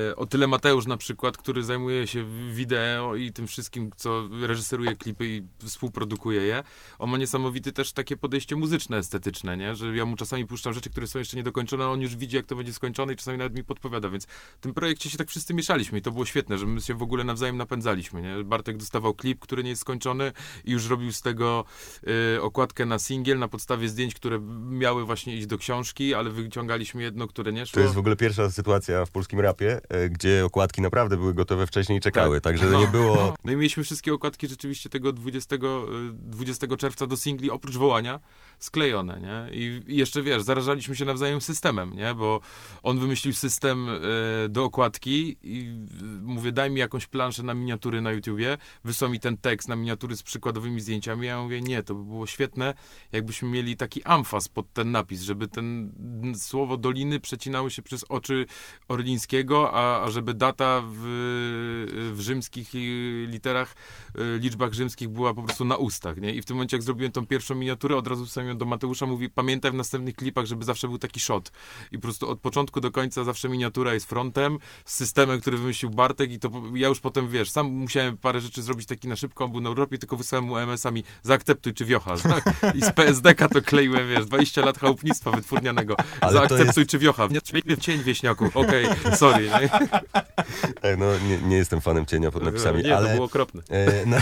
[0.09, 4.95] E, o tyle Mateusz na przykład, który zajmuje się wideo i tym wszystkim, co reżyseruje
[4.95, 6.63] klipy i współprodukuje je,
[6.99, 9.75] on ma niesamowite też takie podejście muzyczne, estetyczne, nie?
[9.75, 12.45] Że ja mu czasami puszczam rzeczy, które są jeszcze niedokończone, a on już widzi, jak
[12.45, 15.53] to będzie skończone i czasami nawet mi podpowiada, więc w tym projekcie się tak wszyscy
[15.53, 18.43] mieszaliśmy i to było świetne, że my się w ogóle nawzajem napędzaliśmy, nie?
[18.43, 20.31] Bartek dostawał klip, który nie jest skończony
[20.65, 21.65] i już robił z tego
[22.35, 27.03] y, okładkę na singiel na podstawie zdjęć, które miały właśnie iść do książki, ale wyciągaliśmy
[27.03, 27.73] jedno, które nie szło.
[27.73, 31.67] To jest w ogóle pierwsza sytuacja w polskim rapie, e, gdzie okładki naprawdę były gotowe
[31.67, 33.15] wcześniej i czekały, także nie było...
[33.45, 35.59] No i mieliśmy wszystkie okładki rzeczywiście tego 20, y,
[36.13, 38.19] 20 czerwca do singli, oprócz wołania,
[38.59, 39.57] sklejone, nie?
[39.57, 42.13] I, jeszcze, wiesz, zarażaliśmy się nawzajem systemem, nie?
[42.13, 42.41] Bo
[42.83, 45.59] on wymyślił system y, do okładki i
[46.01, 49.75] y, mówię, daj mi jakąś planszę na miniatury na YouTubie, wysłał mi ten tekst na
[49.75, 52.73] miniatury z przykładowymi zdjęciami, ja mówię, nie, to by było świetne,
[53.11, 55.93] jakbyśmy mieli taki amfas pod ten napis, żeby ten
[56.35, 58.45] słowo doliny przecinały się przez oczy
[58.87, 63.75] Orlińskiego, a, a żeby data w, w rzymskich y, literach,
[64.39, 66.35] liczbach rzymskich była po prostu na ustach, nie?
[66.35, 69.05] I w tym momencie, jak zrobiłem tą pierwszą miniaturę, od razu wstałem ją do Mateusza,
[69.05, 71.51] mówi, pamiętaj w następnych klipach, żeby zawsze był taki shot.
[71.91, 75.91] I po prostu od początku do końca zawsze miniatura jest frontem, z systemem, który wymyślił
[75.91, 79.45] Bartek i to ja już potem, wiesz, sam musiałem parę rzeczy zrobić taki na szybko,
[79.45, 82.75] on był na Europie, tylko wysłałem mu MS-ami, zaakceptuj czy wiocha, tak?
[82.75, 87.27] I z PSDK to kleiłem, wiesz, 20 lat chałupnictwa wytwórnianego, Ale zaakceptuj jest- czy wiocha.
[87.65, 89.49] Nie, cień wieśniaku, okej, sorry.
[89.49, 89.69] Nie?
[90.97, 93.07] No, nie, nie jestem fanem cienia pod napisami, nie, ale...
[93.07, 93.61] to było okropne.
[93.69, 94.21] E, na,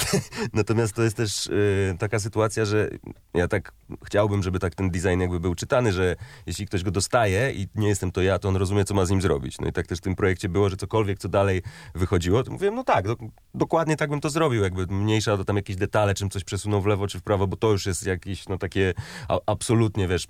[0.53, 1.51] natomiast to jest też e,
[1.97, 2.89] taka sytuacja, że
[3.33, 3.71] ja tak
[4.13, 7.87] chciałbym, żeby tak ten design jakby był czytany, że jeśli ktoś go dostaje i nie
[7.87, 9.59] jestem to ja, to on rozumie, co ma z nim zrobić.
[9.59, 11.61] No i tak też w tym projekcie było, że cokolwiek, co dalej
[11.95, 13.15] wychodziło, to mówiłem, no tak, do,
[13.53, 16.85] dokładnie tak bym to zrobił, jakby mniejsza to tam jakieś detale, czym coś przesunął w
[16.85, 18.93] lewo czy w prawo, bo to już jest jakieś, no takie
[19.27, 20.27] a, absolutnie, wiesz,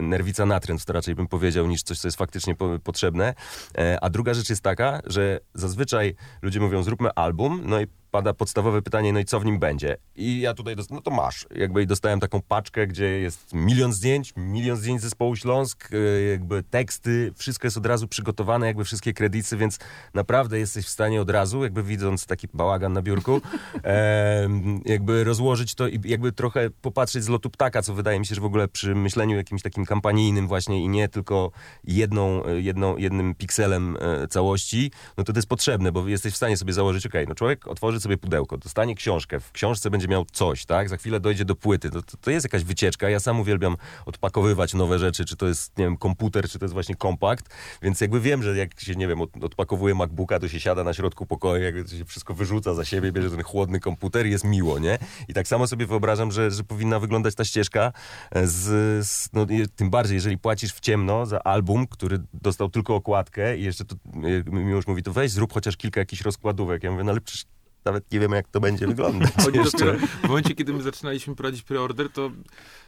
[0.00, 3.34] nerwica natręt, to raczej bym powiedział, niż coś, co jest faktycznie po, potrzebne.
[3.78, 8.34] E, a druga rzecz jest taka, że zazwyczaj ludzie mówią, zróbmy album, no i pada
[8.34, 9.96] podstawowe pytanie, no i co w nim będzie?
[10.16, 11.46] I ja tutaj, no to masz.
[11.54, 17.32] Jakby dostałem taką paczkę, gdzie jest milion zdjęć, milion zdjęć zespołu Śląsk, e, jakby teksty,
[17.36, 19.78] wszystko jest od razu przygotowane, jakby wszystkie kredyty, więc
[20.14, 23.40] naprawdę jesteś w stanie od razu, jakby widząc taki bałagan na biurku,
[23.82, 28.34] em, jakby rozłożyć to i jakby trochę popatrzeć z lotu ptaka, co wydaje mi się,
[28.34, 31.50] że w ogóle przy myśleniu jakimś takim kampanijnym właśnie i nie tylko
[31.84, 36.36] jedną, e, jedną, jednym pikselem e, całości, no to to jest potrzebne, bo jesteś w
[36.36, 40.24] stanie sobie założyć, okej, no człowiek otworzy sobie pudełko, dostanie książkę, w książce będzie miał
[40.24, 40.88] coś, tak?
[40.88, 43.10] Za chwilę dojdzie do płyty, to, to, to jest jakaś wycieczka.
[43.10, 46.72] Ja sam uwielbiam odpakowywać nowe rzeczy, czy to jest, nie wiem, komputer, czy to jest
[46.72, 50.60] właśnie kompakt, więc jakby wiem, że jak się, nie wiem, od, odpakowuje MacBooka, to się
[50.60, 54.26] siada na środku pokoju, jakby to się wszystko wyrzuca za siebie, bierze ten chłodny komputer
[54.26, 54.98] i jest miło, nie?
[55.28, 57.92] I tak samo sobie wyobrażam, że, że powinna wyglądać ta ścieżka
[58.30, 62.94] e, z, z no, tym bardziej, jeżeli płacisz w ciemno za album, który dostał tylko
[62.94, 66.82] okładkę i jeszcze to, e, Miłosz mówi, to weź zrób chociaż kilka jakichś rozkładówek.
[66.82, 67.44] Ja mówię, no ale przecież
[67.84, 69.30] nawet nie wiemy, jak to będzie wyglądać
[69.72, 72.30] dopiero, w momencie, kiedy my zaczynaliśmy prowadzić preorder, to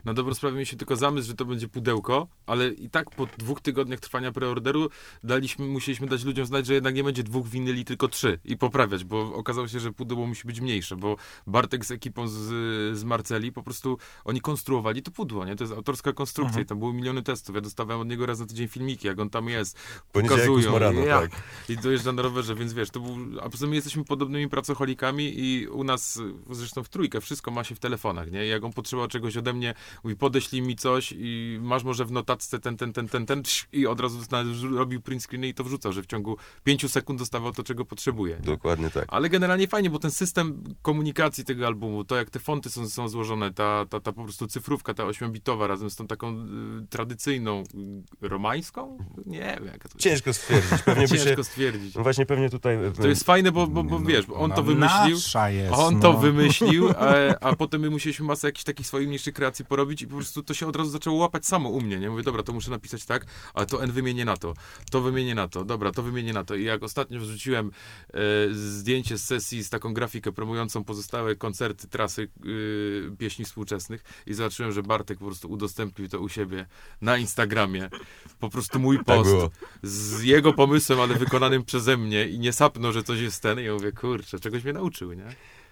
[0.05, 3.61] na dobrą sprawę mieliśmy tylko zamysł, że to będzie pudełko, ale i tak po dwóch
[3.61, 4.89] tygodniach trwania preorderu
[5.25, 9.05] daliśmy, musieliśmy dać ludziom znać, że jednak nie będzie dwóch winyli, tylko trzy i poprawiać,
[9.05, 12.39] bo okazało się, że pudełko musi być mniejsze, bo Bartek z ekipą z,
[12.99, 15.57] z Marceli po prostu oni konstruowali to pudło, nie?
[15.57, 17.55] To jest autorska konstrukcja i tam były miliony testów.
[17.55, 19.79] Ja dostawałem od niego raz na tydzień filmiki, jak on tam jest,
[20.13, 20.79] pokazują.
[20.79, 21.21] rano, ja.
[21.21, 21.31] tak.
[21.69, 24.49] I dojeżdża na rowerze, więc wiesz, to był, a poza my jesteśmy podobnymi
[24.93, 28.47] i u nas, zresztą w trójkę, wszystko ma się w telefonach, nie?
[28.47, 32.59] Jak on potrzebował czegoś ode mnie, mówi, podeślij mi coś i masz może w notatce
[32.59, 33.43] ten, ten, ten, ten, ten
[33.73, 34.21] i od razu
[34.77, 38.37] robił print screeny i to wrzucał, że w ciągu pięciu sekund dostawał to, czego potrzebuje.
[38.37, 38.43] nie?
[38.43, 39.05] Dokładnie tak.
[39.09, 43.09] Ale generalnie fajnie, bo ten system komunikacji tego albumu, to jak te fonty są, są
[43.09, 47.63] złożone, ta, ta, ta po prostu cyfrówka, ta ośmiobitowa razem z tą taką y, tradycyjną,
[48.23, 48.99] y, romańską?
[49.27, 49.99] Nie wiem, jaka to jest.
[49.99, 50.83] Ciężko stwierdzić.
[50.83, 51.25] Pewnie by się...
[51.25, 51.95] Ciężko stwierdzić.
[51.95, 52.79] No właśnie pewnie tutaj...
[52.97, 55.17] To jest fajne, bo, bo, bo wiesz, bo on to No, wymyślił.
[55.49, 56.01] Jest, On no.
[56.01, 60.07] to wymyślił, a, a potem my musieliśmy masę jakichś takich swoich mniejszych kreacji porobić i
[60.07, 62.11] po prostu to się od razu zaczęło łapać samo u mnie, nie?
[62.11, 64.55] Mówię, dobra, to muszę napisać tak, ale to N wymienię na to,
[64.91, 66.55] to wymienię na to, dobra, to wymienię na to.
[66.55, 67.71] I jak ostatnio wrzuciłem
[68.15, 68.21] e,
[68.55, 72.29] zdjęcie z sesji z taką grafikę promującą pozostałe koncerty, trasy
[73.13, 76.67] e, pieśni współczesnych i zobaczyłem, że Bartek po prostu udostępnił to u siebie
[77.01, 77.89] na Instagramie.
[78.41, 79.51] Po prostu mój Tak post było.
[79.83, 83.61] z jego pomysłem, ale wykonanym przeze mnie i nie sapnął, że coś jest ten.
[83.61, 85.25] I ja mówię, kurczę, czegoś mnie nauczył, nie?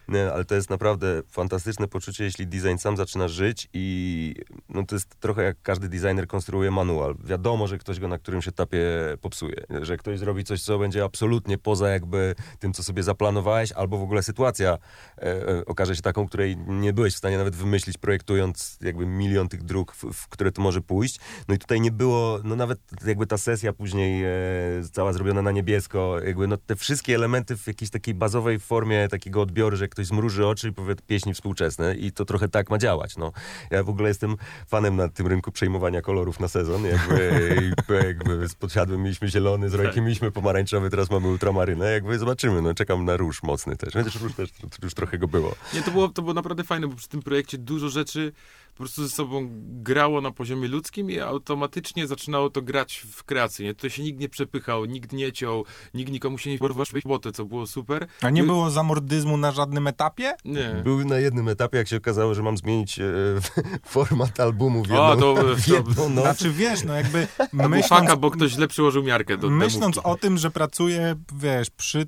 [0.09, 4.35] Nie, ale to jest naprawdę fantastyczne poczucie, jeśli design sam zaczyna żyć i
[4.69, 7.15] no to jest trochę jak każdy designer konstruuje manual.
[7.25, 8.83] Wiadomo, że ktoś go na którymś etapie
[9.21, 13.99] popsuje, że ktoś zrobi coś, co będzie absolutnie poza jakby tym, co sobie zaplanowałeś, albo
[13.99, 14.79] w ogóle sytuacja
[15.19, 19.49] e, e, okaże się taką, której nie byłeś w stanie nawet wymyślić, projektując jakby milion
[19.49, 21.21] tych dróg, w, w które to może pójść.
[21.49, 24.29] No i tutaj nie było, no nawet jakby ta sesja później e,
[24.93, 29.43] cała zrobiona na niebiesko, jakby no te wszystkie elementy w jakiejś takiej bazowej formie takiego
[29.43, 33.17] odbioru, że ktoś zmruży oczy i powie pieśni współczesne i to trochę tak ma działać,
[33.17, 33.33] no.
[33.71, 34.37] Ja w ogóle jestem
[34.69, 37.75] fanem na tym rynku przejmowania kolorów na sezon, jakby,
[38.07, 42.75] jakby z podsiadłym mieliśmy zielony, z rojkiem mieliśmy pomarańczowy, teraz mamy ultramarynę, jakby zobaczymy, no
[42.75, 44.51] czekam na róż mocny też, chociaż róż też
[44.83, 45.55] już trochę go było.
[45.75, 48.33] Nie, to było, to było naprawdę fajne, bo przy tym projekcie dużo rzeczy
[48.73, 53.65] po prostu ze sobą grało na poziomie ludzkim i automatycznie zaczynało to grać w kreacji.
[53.65, 53.75] Nie?
[53.75, 55.65] Tutaj się nikt nie przepychał, nikt nie ciął,
[55.95, 58.07] nikt nikomu się nie porwał robotę, co było super.
[58.23, 60.35] A nie I- było zamordyzmu na żadnym etapie?
[60.45, 60.69] Nie.
[60.85, 63.05] Był na jednym etapie, jak się okazało, że mam zmienić e,
[63.85, 66.25] format albumu w jedną, A, to- w to- jedną noc.
[66.25, 70.11] Znaczy wiesz, no jakby Myśląc, Faka, bo ktoś źle przyłożył miarkę do myśląc demówki.
[70.11, 72.07] o tym, że pracuję, wiesz, przy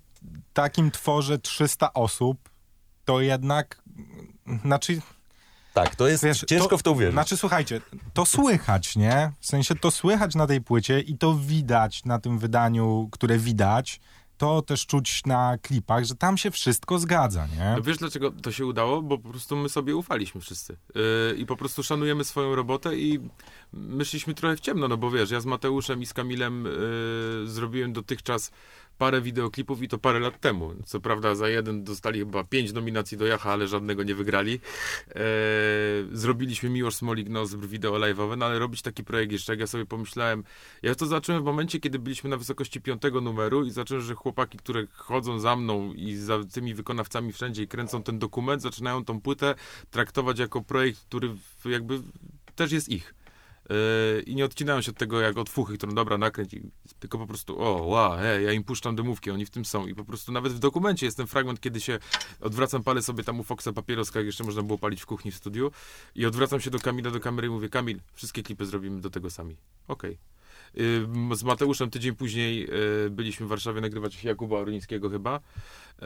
[0.52, 2.48] takim tworze 300 osób,
[3.04, 3.82] to jednak,
[4.64, 5.00] znaczy,
[5.74, 7.14] Tak, to jest wiesz, ciężko w to uwierzyć.
[7.14, 7.80] Znaczy, słuchajcie,
[8.12, 9.32] to słychać, nie?
[9.40, 14.00] W sensie to słychać na tej płycie i to widać na tym wydaniu, które widać.
[14.38, 17.74] To też czuć na klipach, że tam się wszystko zgadza, nie?
[17.76, 19.02] No wiesz dlaczego to się udało?
[19.02, 20.76] Bo po prostu my sobie ufaliśmy wszyscy.
[20.94, 23.20] Yy, I po prostu szanujemy swoją robotę i
[23.72, 27.92] myśleliśmy trochę w ciemno, no bo wiesz, ja z Mateuszem i z Kamilem yy, zrobiłem
[27.92, 28.50] dotychczas
[28.98, 30.74] parę wideoklipów i to parę lat temu.
[30.84, 34.52] Co prawda za jeden dostali chyba pięć nominacji do Jacha, ale żadnego nie wygrali.
[34.52, 35.14] Yy,
[36.12, 39.66] zrobiliśmy Miłosz Smolik no, z wideo live'owe, no ale robić taki projekt jeszcze, jak ja
[39.66, 40.44] sobie pomyślałem,
[40.82, 44.58] ja to zacząłem w momencie, kiedy byliśmy na wysokości piątego numeru i zacząłem, że chłopaki,
[44.58, 49.20] które chodzą za mną i za tymi wykonawcami wszędzie i kręcą ten dokument, zaczynają tą
[49.20, 49.54] płytę
[49.90, 51.30] traktować jako projekt, który
[51.64, 52.02] jakby
[52.56, 53.14] też jest ich.
[53.70, 56.56] Yy, I nie odcinają się od tego jak od fuchy, którą dobra nakręć,
[56.98, 59.86] tylko po prostu o, wow, hej, ja im puszczam demówki, oni w tym są.
[59.86, 61.98] I po prostu nawet w dokumencie jest ten fragment, kiedy się
[62.40, 65.36] odwracam, palę sobie tam u Foxa papieroska, jak jeszcze można było palić w kuchni w
[65.36, 65.70] studiu
[66.14, 69.30] i odwracam się do Kamila, do kamery i mówię, Kamil, wszystkie klipy zrobimy do tego
[69.30, 69.56] sami.
[69.88, 70.12] Okej.
[70.12, 70.18] Y,
[71.34, 72.68] Z Mateuszem tydzień później
[73.06, 75.36] y, byliśmy w Warszawie nagrywać Jakuba Oruńskiego chyba.
[75.36, 76.02] Y,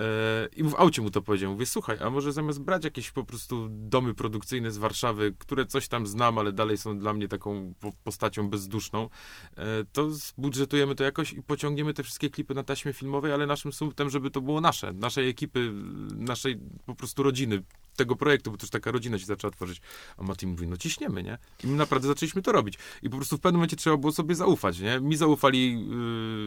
[0.57, 1.53] I w aucie mu to powiedziałem.
[1.53, 5.89] Mówię, słuchaj, a może zamiast brać jakieś po prostu domy produkcyjne z Warszawy, które coś
[5.89, 9.62] tam znam, ale dalej są dla mnie taką po- postacią bezduszną, y,
[9.93, 14.11] to zbudżetujemy to jakoś i pociągniemy te wszystkie klipy na taśmie filmowej, ale naszym sumptem,
[14.11, 15.73] żeby to było nasze, naszej ekipy,
[16.16, 17.62] naszej po prostu rodziny,
[17.99, 19.80] tego projektu, bo to już taka rodzina się zaczęła tworzyć.
[20.16, 21.38] A Mati mówi, no ciśniemy, nie?
[21.64, 22.78] I my naprawdę zaczęliśmy to robić.
[23.03, 25.01] I po prostu w pewnym momencie trzeba było sobie zaufać, nie?
[25.01, 25.88] Mi zaufali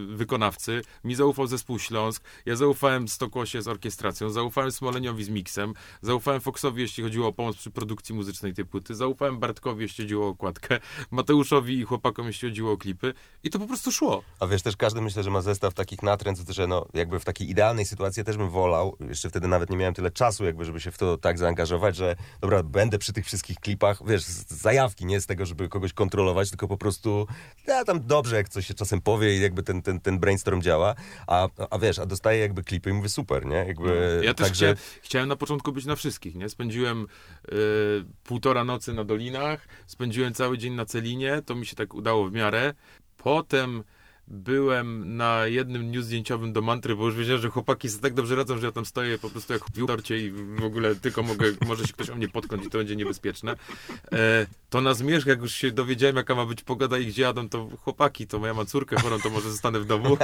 [0.10, 5.74] yy, wykonawcy, mi zaufał zespół Śląsk, ja zaufałem Stokłosie z orkiestracją, zaufałem Smoleniowi z miksem,
[6.02, 10.26] zaufałem Foxowi, jeśli chodziło o pomoc przy produkcji muzycznej tej płyty, zaufałem Bartkowi, jeśli chodziło
[10.26, 10.80] o okładkę,
[11.12, 14.24] Mateuszowi i chłopakom, jeśli chodziło o klipy i to po prostu szło.
[14.40, 17.50] A wiesz, też każdy myślę, że ma zestaw takich natręt, że no, jakby w takiej
[17.50, 20.92] idealnej sytuacji też bym wolał, jeszcze wtedy nawet nie miałem tyle czasu, jakby, żeby się
[20.92, 25.22] w to tak zaangażować, że dobra, będę przy tych wszystkich klipach, wiesz, z zajawki, nie
[25.22, 27.28] z tego, żeby kogoś kontrolować, tylko po prostu,
[27.68, 30.96] ja tam dobrze, jak coś się czasem powie i jakby ten, ten, ten brainstorm działa,
[31.28, 33.56] a, a wiesz, a dostaję jakby klipy i mówię super, nie?
[33.56, 36.50] Jakby, Ja też także- chciałem, chciałem na początku być na wszystkich, nie?
[36.50, 37.08] Spędziłem
[37.52, 37.56] y,
[38.24, 42.32] półtora nocy na Dolinach, spędziłem cały dzień na Celinie, to mi się tak udało w
[42.32, 42.74] miarę.
[43.18, 43.84] Potem
[44.32, 48.36] byłem na jednym dniu zdjęciowym do Mantry, bo już wiedziałem, że chłopaki sobie tak dobrze
[48.36, 51.52] radzą, że ja tam stoję po prostu jak w torcie i w ogóle tylko mogę,
[51.68, 53.56] może się ktoś o mnie potknąć i to będzie niebezpieczne.
[54.12, 57.50] E, to na zmierzch, jak już się dowiedziałem, jaka ma być pogoda i gdzie jadą,
[57.50, 60.18] to chłopaki, to ja mam córkę chorą, to może zostanę w domu.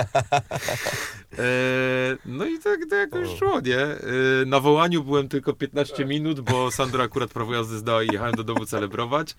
[1.40, 3.80] E, no i tak to jakoś szło, nie?
[3.80, 3.98] E,
[4.46, 8.44] na wołaniu byłem tylko 15 minut, bo Sandra akurat prawo jazdy zdała i jechałem do
[8.44, 9.36] domu celebrować.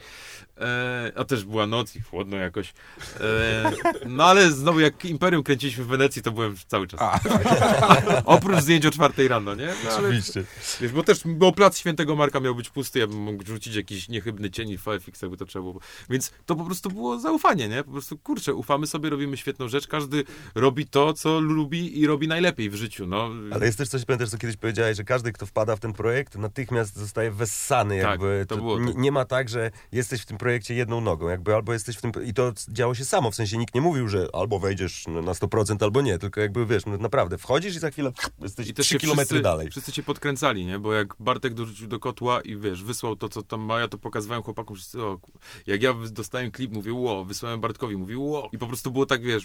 [0.60, 2.72] E, a też była noc i chłodno jakoś.
[3.20, 3.72] E,
[4.06, 7.20] no ale znowu jak Imperium kręciliśmy w Wenecji, to byłem cały czas.
[8.24, 9.66] Oprócz zdjęć o czwartej rano, nie?
[9.84, 10.44] No, ale, Oczywiście.
[10.80, 14.08] wiesz, bo też bo plac Świętego Marka miał być pusty, ja bym mógł rzucić jakiś
[14.08, 15.80] niechybny cień i VFX, jakby to trzeba było.
[16.10, 17.84] Więc to po prostu było zaufanie, nie?
[17.84, 22.28] Po prostu, kurczę, ufamy sobie, robimy świetną rzecz, każdy robi to, co lubi i robi
[22.28, 23.30] najlepiej w życiu, no.
[23.52, 26.34] Ale jest też coś, pamiętasz, co kiedyś powiedziałeś, że każdy, kto wpada w ten projekt,
[26.34, 28.00] natychmiast zostaje wessany.
[28.02, 28.46] Tak, Jakby.
[28.48, 29.02] to było nie, tak.
[29.02, 32.12] nie ma tak, że jesteś w tym projekcie jedną nogą, jakby albo jesteś w tym.
[32.24, 35.84] I to działo się samo, w sensie nikt nie mówił, że albo wejdziesz na 100%,
[35.84, 38.94] albo nie, tylko jakby, wiesz, no, naprawdę, wchodzisz i za chwilę jesteś I też 3
[38.94, 39.70] się kilometry wszyscy, dalej.
[39.70, 40.78] Wszyscy cię podkręcali, nie?
[40.78, 43.98] Bo jak Bartek dorzucił do kotła i wiesz, wysłał to, co tam ma, ja to
[43.98, 45.18] pokazywałem chłopakom, wszyscy, o,
[45.66, 48.48] jak ja dostałem klip, mówię, ło, wysłałem Bartkowi, mówię, ło.
[48.52, 49.44] I po prostu było tak, wiesz,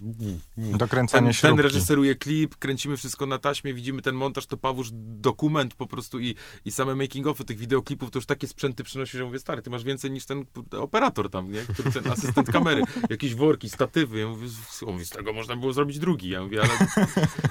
[0.58, 5.74] Dokręcanie ten, ten reżyseruje klip, kręcimy wszystko na taśmie, widzimy ten montaż, to Pawusz dokument
[5.76, 6.36] po prostu i,
[6.66, 9.84] i same making-offy tych wideoklipów, to już takie sprzęty przynosi, że mówię, stary, ty masz
[9.84, 10.45] więcej niż ten
[10.93, 11.61] operator tam, nie?
[11.61, 15.55] Który, ten asystent kamery, jakieś worki, statywy, ja mówię, z- on mówi, z tego można
[15.55, 16.69] było zrobić drugi, ja mówię, ale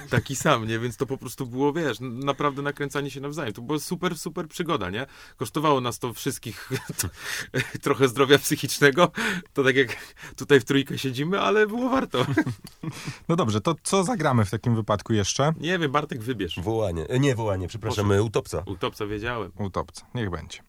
[0.09, 0.79] taki sam, nie?
[0.79, 3.53] Więc to po prostu było, wiesz, naprawdę nakręcanie się nawzajem.
[3.53, 5.05] To była super, super przygoda, nie?
[5.37, 6.69] Kosztowało nas to wszystkich
[7.83, 9.11] trochę zdrowia psychicznego,
[9.53, 12.25] to tak jak tutaj w trójkę siedzimy, ale było warto.
[13.29, 15.53] No dobrze, to co zagramy w takim wypadku jeszcze?
[15.59, 16.59] Nie wiem, Bartek, wybierz.
[16.59, 18.63] Wołanie, e, nie wołanie, przepraszam, e, utopca.
[18.65, 19.51] Utopca wiedziałem.
[19.59, 20.05] Utopca.
[20.15, 20.59] Niech będzie.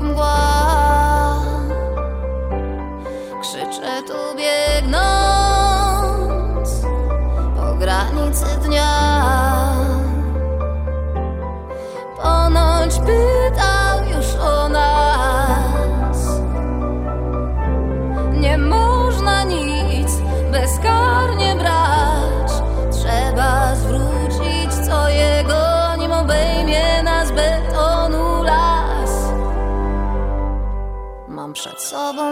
[0.00, 0.39] 通过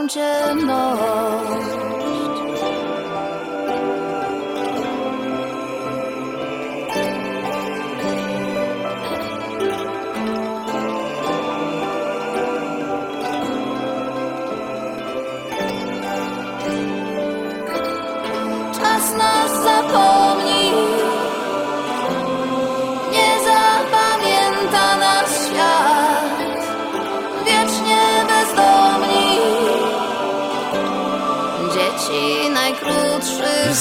[0.09, 1.68] sobą ciemność.
[1.68, 1.68] Czas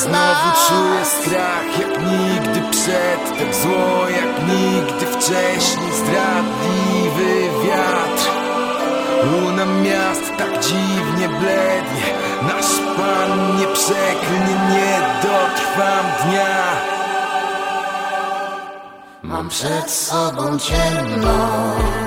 [0.07, 5.91] Znowu czuję strach jak nigdy przed Tak zło jak nigdy wcześniej.
[5.93, 8.29] Zdradliwy wiatr
[9.33, 12.07] Łuna miast tak dziwnie blednie.
[12.41, 16.57] Nasz Pan nie przeklnie, nie dotrwam dnia.
[19.23, 22.06] Mam przed sobą ciemność.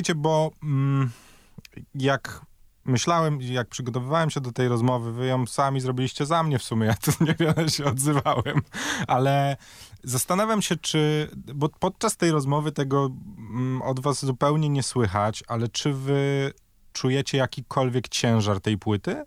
[0.00, 1.10] Słuchajcie, bo mm,
[1.94, 2.46] jak
[2.84, 6.86] myślałem, jak przygotowywałem się do tej rozmowy, wy ją sami zrobiliście za mnie w sumie,
[6.86, 8.62] ja tu niewiele się odzywałem,
[9.06, 9.56] ale
[10.04, 15.68] zastanawiam się, czy, bo podczas tej rozmowy tego mm, od was zupełnie nie słychać, ale
[15.68, 16.52] czy wy
[16.92, 19.24] czujecie jakikolwiek ciężar tej płyty?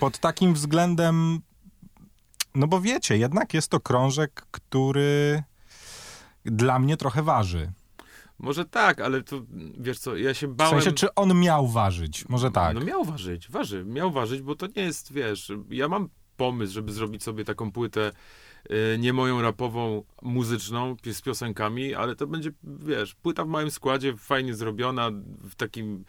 [0.00, 1.40] Pod takim względem,
[2.54, 5.42] no bo wiecie, jednak jest to krążek, który
[6.44, 7.72] dla mnie trochę waży.
[8.38, 9.42] Może tak, ale to,
[9.78, 10.82] wiesz co, ja się W bałem...
[10.82, 12.28] sensie, czy on miał ważyć?
[12.28, 12.74] Może tak.
[12.74, 16.92] No miał ważyć, waży, miał ważyć, bo to nie jest, wiesz, ja mam pomysł, żeby
[16.92, 18.12] zrobić sobie taką płytę
[18.70, 24.16] y, nie moją rapową, muzyczną, z piosenkami, ale to będzie, wiesz, płyta w małym składzie,
[24.16, 25.10] fajnie zrobiona,
[25.40, 26.04] w takim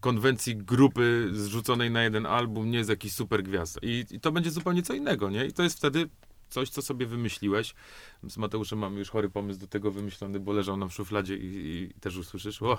[0.00, 3.78] konwencji grupy zrzuconej na jeden album, nie jest jakiś super gwiazd.
[3.82, 5.46] I, I to będzie zupełnie co innego, nie?
[5.46, 6.08] I to jest wtedy
[6.48, 7.74] coś, co sobie wymyśliłeś.
[8.28, 11.46] Z Mateuszem mamy już chory pomysł do tego wymyślony, bo leżał nam w szufladzie i,
[11.56, 12.62] i też usłyszysz.
[12.62, 12.78] O.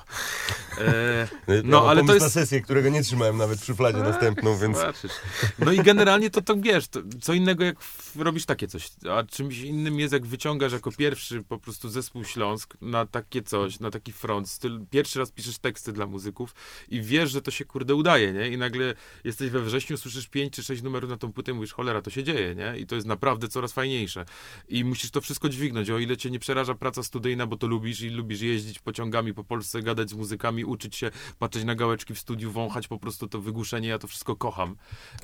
[0.78, 1.28] E,
[1.64, 4.78] No, ale to jest- na sesję, którego nie trzymałem nawet w szufladzie następną, więc...
[4.78, 5.12] Zobaczysz.
[5.60, 7.76] No i generalnie to, to wiesz, to, co innego jak
[8.16, 12.74] robisz takie coś, a czymś innym jest jak wyciągasz jako pierwszy po prostu zespół Śląsk
[12.82, 16.56] na takie coś, na taki front, styl, pierwszy raz piszesz teksty dla muzyków
[16.90, 18.50] i wiesz, że to się kurde udaje, nie?
[18.50, 21.74] I nagle jesteś we wrześniu, słyszysz pięć czy sześć numerów na tą płytę i mówisz,
[21.74, 22.80] cholera, to się dzieje, nie?
[22.80, 24.26] I to jest naprawdę coraz fajniejsze.
[24.70, 28.02] I musisz to wszystko dźwignąć, o ile cię nie przeraża praca studyjna, bo to lubisz
[28.02, 32.20] i lubisz jeździć pociągami po Polsce, gadać z muzykami, uczyć się, patrzeć na gałeczki w
[32.20, 34.76] studiu, wąchać po prostu to wygłuszenie, ja to wszystko kocham.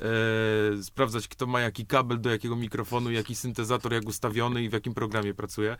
[0.02, 4.72] E, sprawdzać, kto ma jaki kabel do jakiego mikrofonu, jaki syntezator, jak ustawiony i w
[4.72, 5.76] jakim programie pracuje,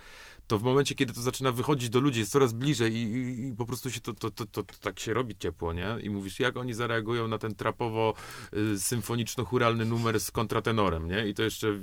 [0.47, 3.55] to w momencie, kiedy to zaczyna wychodzić do ludzi, jest coraz bliżej i, i, i
[3.55, 5.97] po prostu się to, to, to, to, tak się robi ciepło, nie?
[6.03, 8.15] I mówisz, jak oni zareagują na ten trapowo
[8.53, 11.29] y, numer z kontratenorem, nie?
[11.29, 11.81] I to jeszcze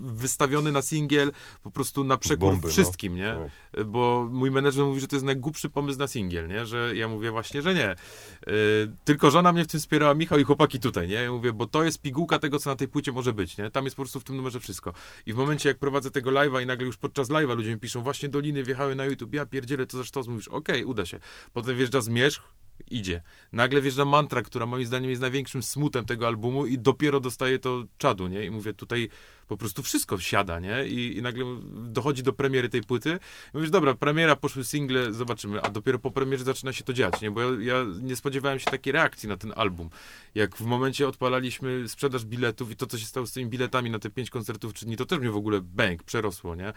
[0.00, 1.32] wystawiony na singiel
[1.62, 2.72] po prostu na przekór Bomby, no.
[2.72, 3.36] wszystkim, nie?
[3.72, 3.86] Tak.
[3.86, 6.66] Bo mój menedżer mówi, że to jest najgłupszy pomysł na singiel, nie?
[6.66, 7.92] Że ja mówię właśnie, że nie.
[7.92, 11.14] Y, tylko żona mnie w tym wspierała, Michał i chłopaki tutaj, nie?
[11.14, 13.70] Ja mówię, bo to jest pigułka tego, co na tej płycie może być, nie?
[13.70, 14.92] Tam jest po prostu w tym numerze wszystko.
[15.26, 18.02] I w momencie, jak prowadzę tego live'a i nagle już podczas live'a ludzie mi piszą,
[18.02, 21.20] właśnie Doliny wjechały na YouTube, ja pierdzielę, to za sztos, mówisz, okej, uda się.
[21.52, 22.42] Potem wjeżdża Zmierzch,
[22.90, 23.22] idzie.
[23.52, 27.84] Nagle wjeżdża mantra, która moim zdaniem jest największym smutem tego albumu i dopiero dostaje to
[27.98, 28.44] czadu, nie?
[28.44, 29.08] I mówię, tutaj
[29.48, 30.86] po prostu wszystko siada, nie?
[30.86, 33.18] I, i nagle dochodzi do premiery tej płyty.
[33.54, 35.62] Mówisz, dobra, premiera, poszły single, zobaczymy.
[35.62, 37.30] A dopiero po premierze zaczyna się to dziać, nie?
[37.30, 39.90] Bo ja, ja nie spodziewałem się takiej reakcji na ten album.
[40.34, 43.98] Jak w momencie odpalaliśmy sprzedaż biletów i to, co się stało z tymi biletami na
[43.98, 46.72] te pięć koncertów czy dni, to też mnie w ogóle bęk przerosło, nie?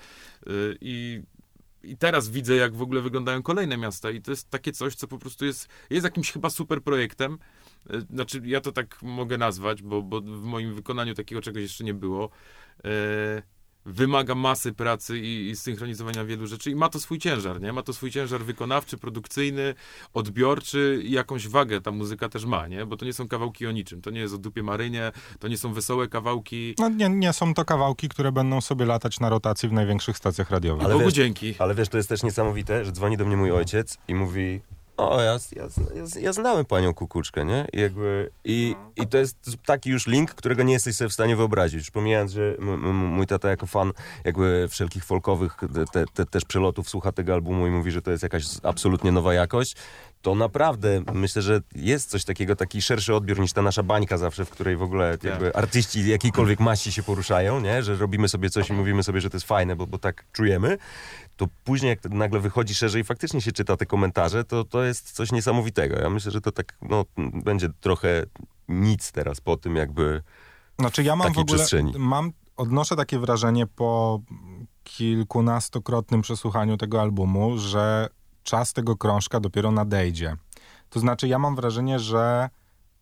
[0.45, 1.22] Yy, I
[1.84, 5.07] i teraz widzę, jak w ogóle wyglądają kolejne miasta i to jest takie coś, co
[5.07, 7.38] po prostu jest, jest jakimś chyba super projektem.
[7.89, 11.84] E, Znaczy, ja to tak mogę nazwać, bo, bo w moim wykonaniu takiego czegoś jeszcze
[11.84, 12.30] nie było.
[12.86, 13.41] E,
[13.86, 17.73] wymaga masy pracy i, i synchronizowania wielu rzeczy i ma to swój ciężar, nie?
[17.73, 19.75] Ma to swój ciężar wykonawczy, produkcyjny,
[20.13, 22.86] odbiorczy i jakąś wagę ta muzyka też ma, nie?
[22.86, 24.01] Bo to nie są kawałki o niczym.
[24.01, 26.75] To nie jest o dupie Marynie, to nie są wesołe kawałki.
[26.80, 30.51] No nie, nie są to kawałki, które będą sobie latać na rotacji w największych stacjach
[30.51, 30.86] radiowych.
[30.86, 31.55] Ale Bogu wiesz- dzięki.
[31.59, 34.61] Ale wiesz, to jest też niesamowite, że dzwoni do mnie mój ojciec i mówi
[35.00, 35.64] o, ja, ja,
[35.95, 37.68] ja, ja znałem panią Kukuczkę, nie?
[37.74, 41.36] I, jakby, i, I to jest taki już link, którego nie jesteś sobie w stanie
[41.36, 41.80] wyobrazić.
[41.80, 43.91] Już pomijając, że mój tata jako fan
[44.24, 45.58] jakby wszelkich folkowych
[45.93, 49.34] te, te, też przelotów słucha tego albumu i mówi, że to jest jakaś absolutnie nowa
[49.34, 49.76] jakość,
[50.22, 54.45] to naprawdę myślę, że jest coś takiego, taki szerszy odbiór niż ta nasza bańka zawsze,
[54.45, 57.84] w której w ogóle jakby artyści jakiejkolwiek maści się poruszają, nie?
[57.84, 60.78] Że robimy sobie coś i mówimy sobie, że to jest fajne, bo, bo tak czujemy
[61.39, 65.11] to później jak nagle wychodzi szerzej i faktycznie się czyta te komentarze, to, to jest
[65.11, 65.99] coś niesamowitego.
[65.99, 68.26] Ja myślę, że to tak no, będzie trochę
[68.67, 70.22] nic teraz po tym jakby...
[70.80, 71.93] Znaczy ja mam w ogóle, przestrzeni.
[71.97, 74.22] mam, odnoszę takie wrażenie po
[74.84, 78.09] kilkunastokrotnym przesłuchaniu tego albumu, że
[78.43, 80.35] czas tego krążka dopiero nadejdzie.
[80.89, 82.49] To znaczy ja mam wrażenie, że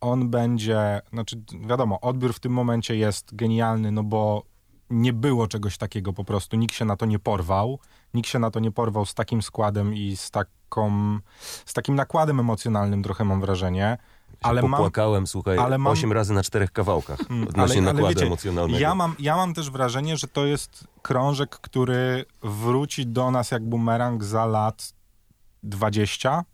[0.00, 4.42] on będzie, znaczy wiadomo, odbiór w tym momencie jest genialny, no bo
[4.90, 7.78] nie było czegoś takiego po prostu, nikt się na to nie porwał,
[8.14, 11.18] nikt się na to nie porwał z takim składem i z taką,
[11.66, 13.98] z takim nakładem emocjonalnym trochę mam wrażenie,
[14.42, 18.78] ale mam, Popłakałem, słuchaj, ale mam- osiem razy na czterech kawałkach Mm, odnośnie nakładu emocjonalnego.
[18.80, 23.64] Ja mam, ja mam też wrażenie, że to jest krążek, który wróci do nas jak
[23.64, 24.92] bumerang za lat
[25.62, 26.44] 20.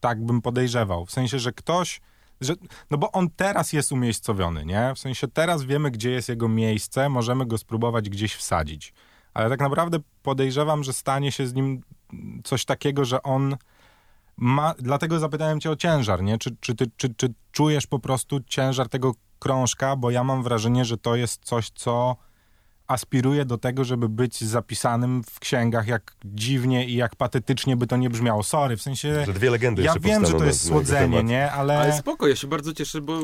[0.00, 1.06] Tak bym podejrzewał.
[1.06, 2.00] W sensie, że ktoś.
[2.40, 2.54] Że,
[2.90, 4.92] no bo on teraz jest umiejscowiony, nie?
[4.94, 8.92] W sensie teraz wiemy, gdzie jest jego miejsce, możemy go spróbować gdzieś wsadzić.
[9.34, 11.82] Ale tak naprawdę podejrzewam, że stanie się z nim
[12.44, 13.56] coś takiego, że on
[14.36, 16.38] ma, dlatego zapytałem cię o ciężar, nie?
[16.38, 19.96] Czy, czy, ty, czy, czy czujesz po prostu ciężar tego krążka?
[19.96, 22.16] Bo ja mam wrażenie, że to jest coś, co
[22.86, 27.96] aspiruje do tego, żeby być zapisanym w księgach, jak dziwnie i jak patetycznie by to
[27.96, 28.42] nie brzmiało.
[28.42, 29.24] Sorry, w sensie...
[29.26, 31.26] Że dwie legendy Ja wiem, że to jest słodzenie, temat.
[31.26, 31.52] nie?
[31.52, 33.20] Ale, Ale spoko, ja się bardzo cieszę, bo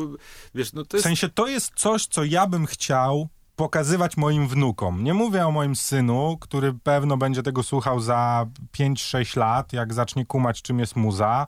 [0.55, 1.05] wiesz, no to w jest...
[1.05, 5.05] sensie to jest coś, co ja bym chciał pokazywać moim wnukom.
[5.05, 8.47] Nie mówię o moim synu, który pewno będzie tego słuchał za
[8.79, 11.47] 5-6 lat, jak zacznie kumać, czym jest muza,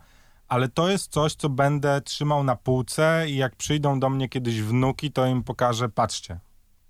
[0.48, 4.60] ale to jest coś, co będę trzymał na półce i jak przyjdą do mnie kiedyś
[4.60, 6.38] wnuki, to im pokażę, patrzcie,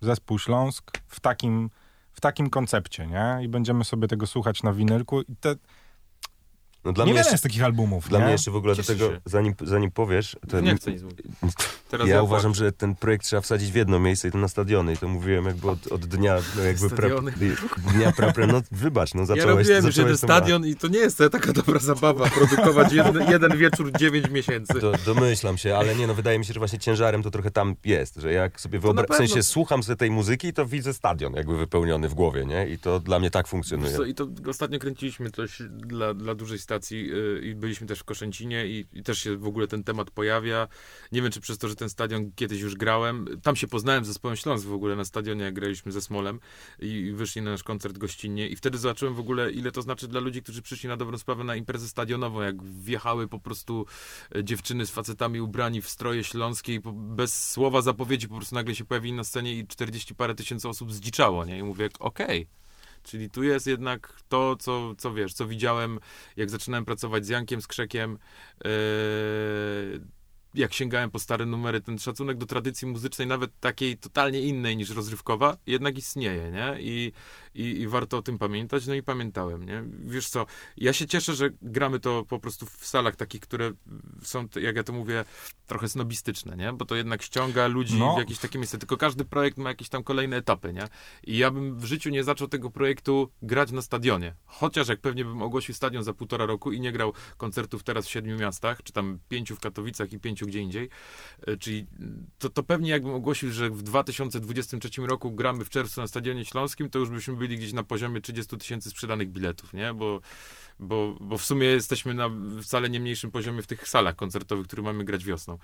[0.04, 1.70] zespół Śląsk w takim,
[2.12, 3.38] w takim koncepcie, nie?
[3.42, 5.54] I będziemy sobie tego słuchać na winylku i te...
[6.84, 8.24] No dla mnie Niewiele jeszcze, jest takich albumów, dla nie?
[8.24, 9.20] mnie jeszcze w ogóle do tego, się.
[9.24, 11.26] zanim, zanim powiesz, to Nie chcę nic mówić.
[11.90, 14.48] Teraz ja ja uważam, że ten projekt trzeba wsadzić w jedno miejsce i to na
[14.48, 14.92] stadiony.
[14.92, 17.32] I to mówiłem jakby od, od dnia, no jakby pra, Stadiony.
[17.94, 20.88] dnia pra, pra, no wybacz, no Ja zacząłeś, robiłem już zacząłeś jeden stadion i to
[20.88, 24.80] nie jest taka dobra zabawa produkować jeden, jeden wieczór 9 miesięcy.
[24.80, 27.74] Do, domyślam się, ale nie, no wydaje mi się, że właśnie ciężarem to trochę tam
[27.84, 31.56] jest, że jak sobie wyobrażam, w sensie słucham sobie tej muzyki, to widzę stadion jakby
[31.56, 32.68] wypełniony w głowie, nie?
[32.68, 33.98] I to dla mnie tak funkcjonuje.
[34.08, 38.66] I to ostatnio kręciliśmy coś dla, dla dużej stacji yy, i byliśmy też w Koszęcinie
[38.66, 40.68] i, i też się w ogóle ten temat pojawia.
[41.12, 43.26] Nie wiem, czy przez to, że ten stadion kiedyś już grałem.
[43.42, 46.40] Tam się poznałem z zespołem Śląsk w ogóle na stadionie, jak graliśmy ze Smolem
[46.78, 50.08] i, i wyszli na nasz koncert gościnnie i wtedy zobaczyłem w ogóle, ile to znaczy
[50.08, 53.86] dla ludzi, którzy przyszli na dobrą sprawę na imprezę stadionową, jak wjechały po prostu
[54.34, 58.54] e, dziewczyny z facetami ubrani w stroje śląskie i po, bez słowa zapowiedzi po prostu
[58.54, 61.58] nagle się pojawili na scenie i 40 parę tysięcy osób zdziczało, nie?
[61.58, 62.46] I mówię, okej.
[63.04, 66.00] Czyli tu jest jednak to, co, co wiesz, co widziałem,
[66.36, 68.18] jak zaczynałem pracować z Jankiem Skrzekiem,
[68.64, 68.70] yy,
[70.54, 74.90] jak sięgałem po stare numery, ten szacunek do tradycji muzycznej, nawet takiej totalnie innej niż
[74.90, 76.76] rozrywkowa, jednak istnieje, nie?
[76.80, 77.12] I,
[77.54, 79.84] i, i warto o tym pamiętać, no i pamiętałem, nie?
[80.04, 80.46] Wiesz co,
[80.76, 83.72] ja się cieszę, że gramy to po prostu w salach takich, które
[84.22, 85.24] są, jak ja to mówię,
[85.66, 86.72] trochę snobistyczne, nie?
[86.72, 88.14] Bo to jednak ściąga ludzi No.
[88.14, 90.88] w jakieś takie miejsce, tylko każdy projekt ma jakieś tam kolejne etapy, nie?
[91.26, 94.34] I ja bym w życiu nie zaczął tego projektu grać na stadionie.
[94.44, 98.10] Chociaż jak pewnie bym ogłosił stadion za półtora roku i nie grał koncertów teraz w
[98.10, 100.88] siedmiu miastach, czy tam pięciu w Katowicach i pięciu gdzie indziej,
[101.46, 101.86] e, czyli
[102.38, 106.90] to, to pewnie jakbym ogłosił, że w 2023 roku gramy w czerwcu na Stadionie Śląskim,
[106.90, 109.94] to już byśmy byli gdzieś na poziomie 30 tysięcy sprzedanych biletów, nie?
[109.94, 110.20] Bo,
[110.78, 112.30] bo, bo w sumie jesteśmy na
[112.62, 115.58] wcale nie mniejszym poziomie w tych salach koncertowych, które mamy grać wiosną.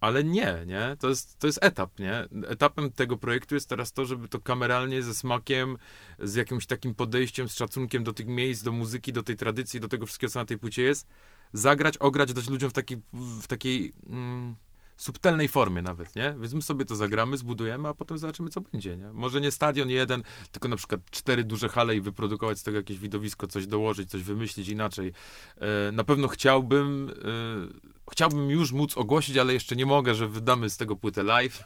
[0.00, 0.96] Ale nie, nie?
[0.98, 2.28] To jest, to jest etap, nie?
[2.48, 5.76] Etapem tego projektu jest teraz to, żeby to kameralnie, ze smakiem,
[6.18, 9.88] z jakimś takim podejściem, z szacunkiem do tych miejsc, do muzyki, do tej tradycji, do
[9.88, 11.06] tego wszystkiego, co na tej płycie jest,
[11.52, 14.56] zagrać, ograć, dać ludziom w takiej, w takiej mm,
[14.96, 16.34] subtelnej formie nawet, nie?
[16.40, 19.12] Więc my sobie to zagramy, zbudujemy, a potem zobaczymy, co będzie, nie?
[19.12, 20.22] Może nie stadion jeden,
[20.52, 24.22] tylko na przykład cztery duże hale i wyprodukować z tego jakieś widowisko, coś dołożyć, coś
[24.22, 25.12] wymyślić inaczej.
[25.56, 30.70] E, na pewno chciałbym, e, chciałbym już móc ogłosić, ale jeszcze nie mogę, że wydamy
[30.70, 31.64] z tego płytę live.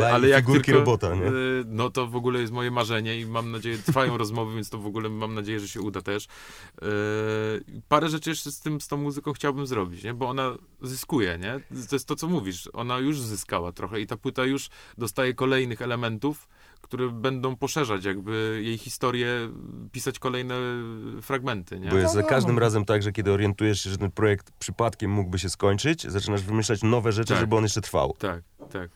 [0.00, 1.26] E, ale jak tylko, robota, nie?
[1.26, 1.30] e,
[1.66, 4.86] no to w ogóle jest moje marzenie i mam nadzieję, trwają rozmowy, więc to w
[4.86, 6.26] ogóle mam nadzieję, że się uda też.
[6.82, 6.86] E,
[7.88, 10.14] parę rzeczy jeszcze z tym, z tą muzyką chciałbym zrobić, nie?
[10.14, 11.60] Bo ona zyskuje, nie?
[11.88, 12.68] To jest to, co mówisz.
[12.72, 14.68] Ona już zyskała trochę i ta płyta już
[14.98, 16.48] dostaje kolejnych elementów,
[16.86, 19.28] które będą poszerzać jakby jej historię,
[19.92, 20.54] pisać kolejne
[21.22, 21.90] fragmenty, nie?
[21.90, 22.60] Bo jest za no, każdym no.
[22.60, 26.82] razem tak, że kiedy orientujesz się, że ten projekt przypadkiem mógłby się skończyć, zaczynasz wymyślać
[26.82, 27.40] nowe rzeczy, Tak.
[27.40, 28.14] żeby on jeszcze trwał.
[28.18, 28.90] Tak, tak.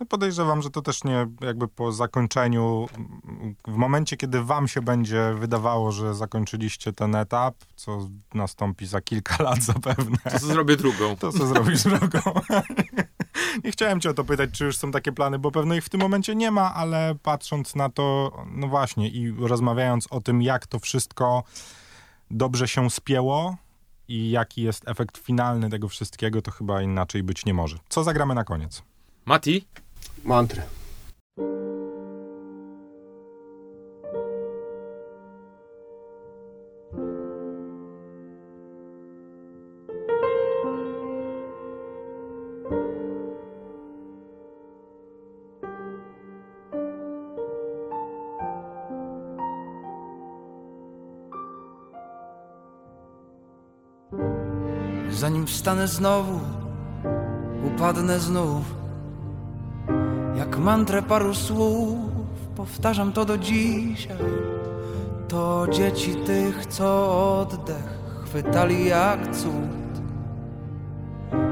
[0.00, 2.86] No podejrzewam, że to też nie jakby po zakończeniu,
[3.68, 9.42] w momencie, kiedy wam się będzie wydawało, że zakończyliście ten etap, co nastąpi za kilka
[9.44, 11.16] lat zapewne, To co zrobię drugą.
[11.16, 12.20] to co zrobisz drogą.
[13.64, 15.88] nie chciałem cię o to pytać, czy już są takie plany, bo pewno ich w
[15.88, 20.66] tym momencie nie ma, ale patrząc na to, no właśnie i rozmawiając o tym, jak
[20.66, 21.42] to wszystko
[22.30, 23.56] dobrze się spięło
[24.08, 27.76] i jaki jest efekt finalny tego wszystkiego, to chyba inaczej być nie może.
[27.88, 28.82] Co zagramy na koniec?
[29.24, 29.66] Mati?
[30.24, 30.62] Mantrę.
[55.64, 56.40] Wstanę znowu,
[57.66, 58.64] upadnę znów.
[60.36, 61.98] Jak mantrę paru słów,
[62.56, 64.16] powtarzam to do dzisiaj.
[65.28, 66.86] To dzieci tych, co
[67.40, 69.92] oddech chwytali jak cud.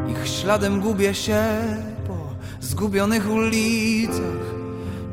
[0.08, 1.44] Ich śladem gubię się
[2.06, 2.16] po
[2.60, 4.42] zgubionych ulicach.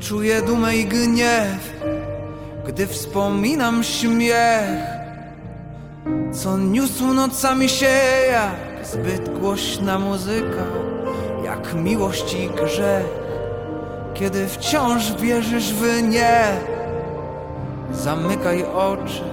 [0.00, 1.82] Czuję dumę i gniew,
[2.66, 5.00] gdy wspominam śmiech
[6.32, 7.98] co niósł nocami się
[8.32, 10.64] jak zbyt głośna muzyka,
[11.44, 13.06] jak miłość i grzech.
[14.14, 16.44] Kiedy wciąż wierzysz w nie,
[17.92, 19.24] zamykaj oczy.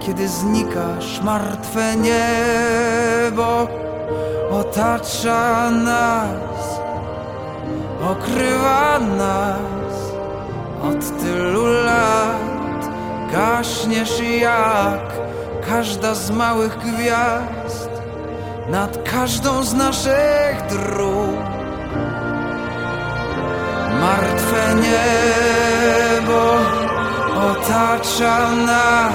[0.00, 3.68] Kiedy znikasz, martwe niebo
[4.50, 6.80] otacza nas,
[8.10, 10.12] okrywa nas
[10.82, 12.90] od tylu lat.
[13.32, 15.15] Gaśniesz jak
[15.68, 17.90] każda z małych gwiazd
[18.68, 21.40] nad każdą z naszych dróg.
[24.00, 26.42] Martwe niebo
[27.50, 29.12] otacza nas,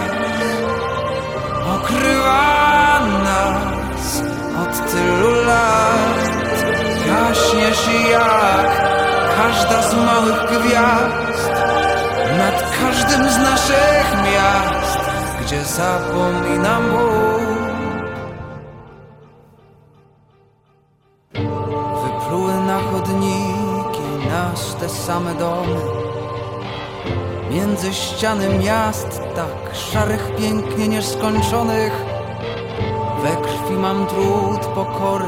[1.75, 4.21] okrywa nas
[4.63, 6.21] od tylu lat.
[7.07, 8.91] Gaśniesz jak
[9.37, 11.51] każda z małych gwiazd
[12.37, 14.90] nad każdym z naszych miast,
[15.51, 17.41] gdzie zapominam Bóg.
[22.03, 25.81] Wypluły na chodniki nas te same domy.
[27.49, 31.93] Między ściany miast tak szarych, pięknie nieskończonych.
[33.23, 35.25] We krwi mam trud pokory,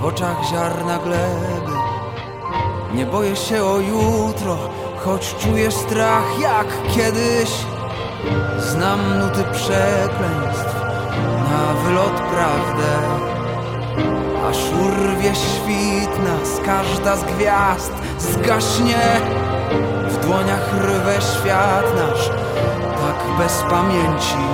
[0.00, 1.72] w oczach ziarna gleby.
[2.94, 4.56] Nie boję się o jutro,
[5.04, 7.77] choć czuję strach jak kiedyś
[8.58, 10.74] Znam nuty przekleństw,
[11.50, 12.92] na wylot prawdę.
[14.50, 19.20] Aż urwie świt nas, każda z gwiazd zgaśnie.
[20.08, 22.28] W dłoniach rwę świat nasz,
[22.94, 24.44] tak bez pamięci.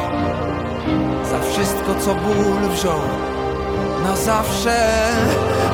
[1.31, 3.01] Za wszystko co ból wziął
[4.05, 4.77] na zawsze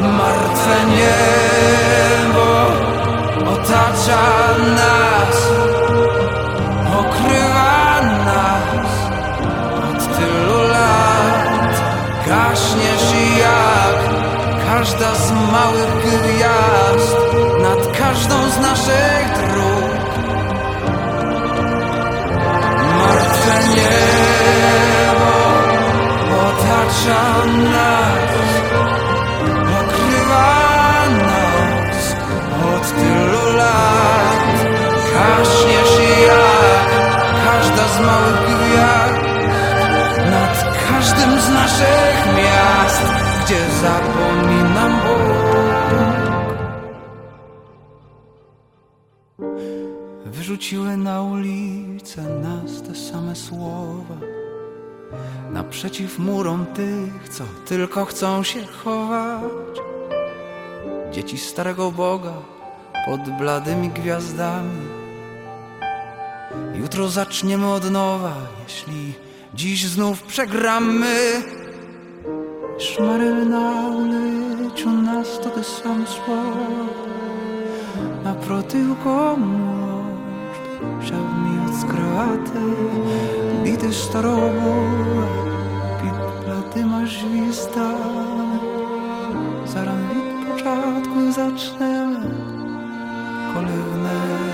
[0.01, 2.47] Martwe niebo
[3.53, 4.23] otacza
[4.77, 5.49] nas
[6.99, 7.90] Okrywa
[8.25, 8.93] nas.
[9.91, 11.75] Od tylu lat
[12.27, 13.99] Gaśniesz jak
[14.67, 17.17] każda z małych gwiazd.
[17.63, 19.70] Nad każdą z naszych dróg
[55.71, 59.81] przeciw murom tych, co tylko chcą się chować.
[61.13, 62.33] Dzieci starego Boga
[63.07, 64.81] pod bladymi gwiazdami.
[66.75, 68.35] Jutro zaczniemy od nowa,
[68.69, 69.15] jeśli
[69.55, 71.43] dziś znów przegramy.
[72.79, 77.01] Szmaryl na ulicu nas to te same słowa.
[78.25, 80.57] Naprotiv komuž,
[81.05, 82.61] šel mi od skrate,
[83.65, 84.75] bite starovo
[87.10, 88.60] платима звістами.
[89.68, 92.20] Зараз від початку зачнемо,
[93.54, 94.49] коли внешка пригране.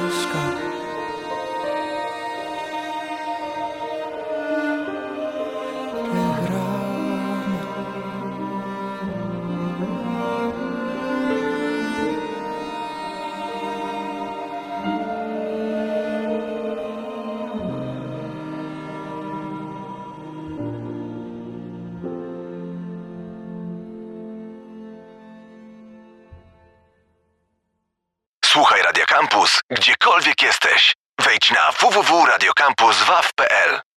[32.66, 33.86] Campus, gdziekolwiek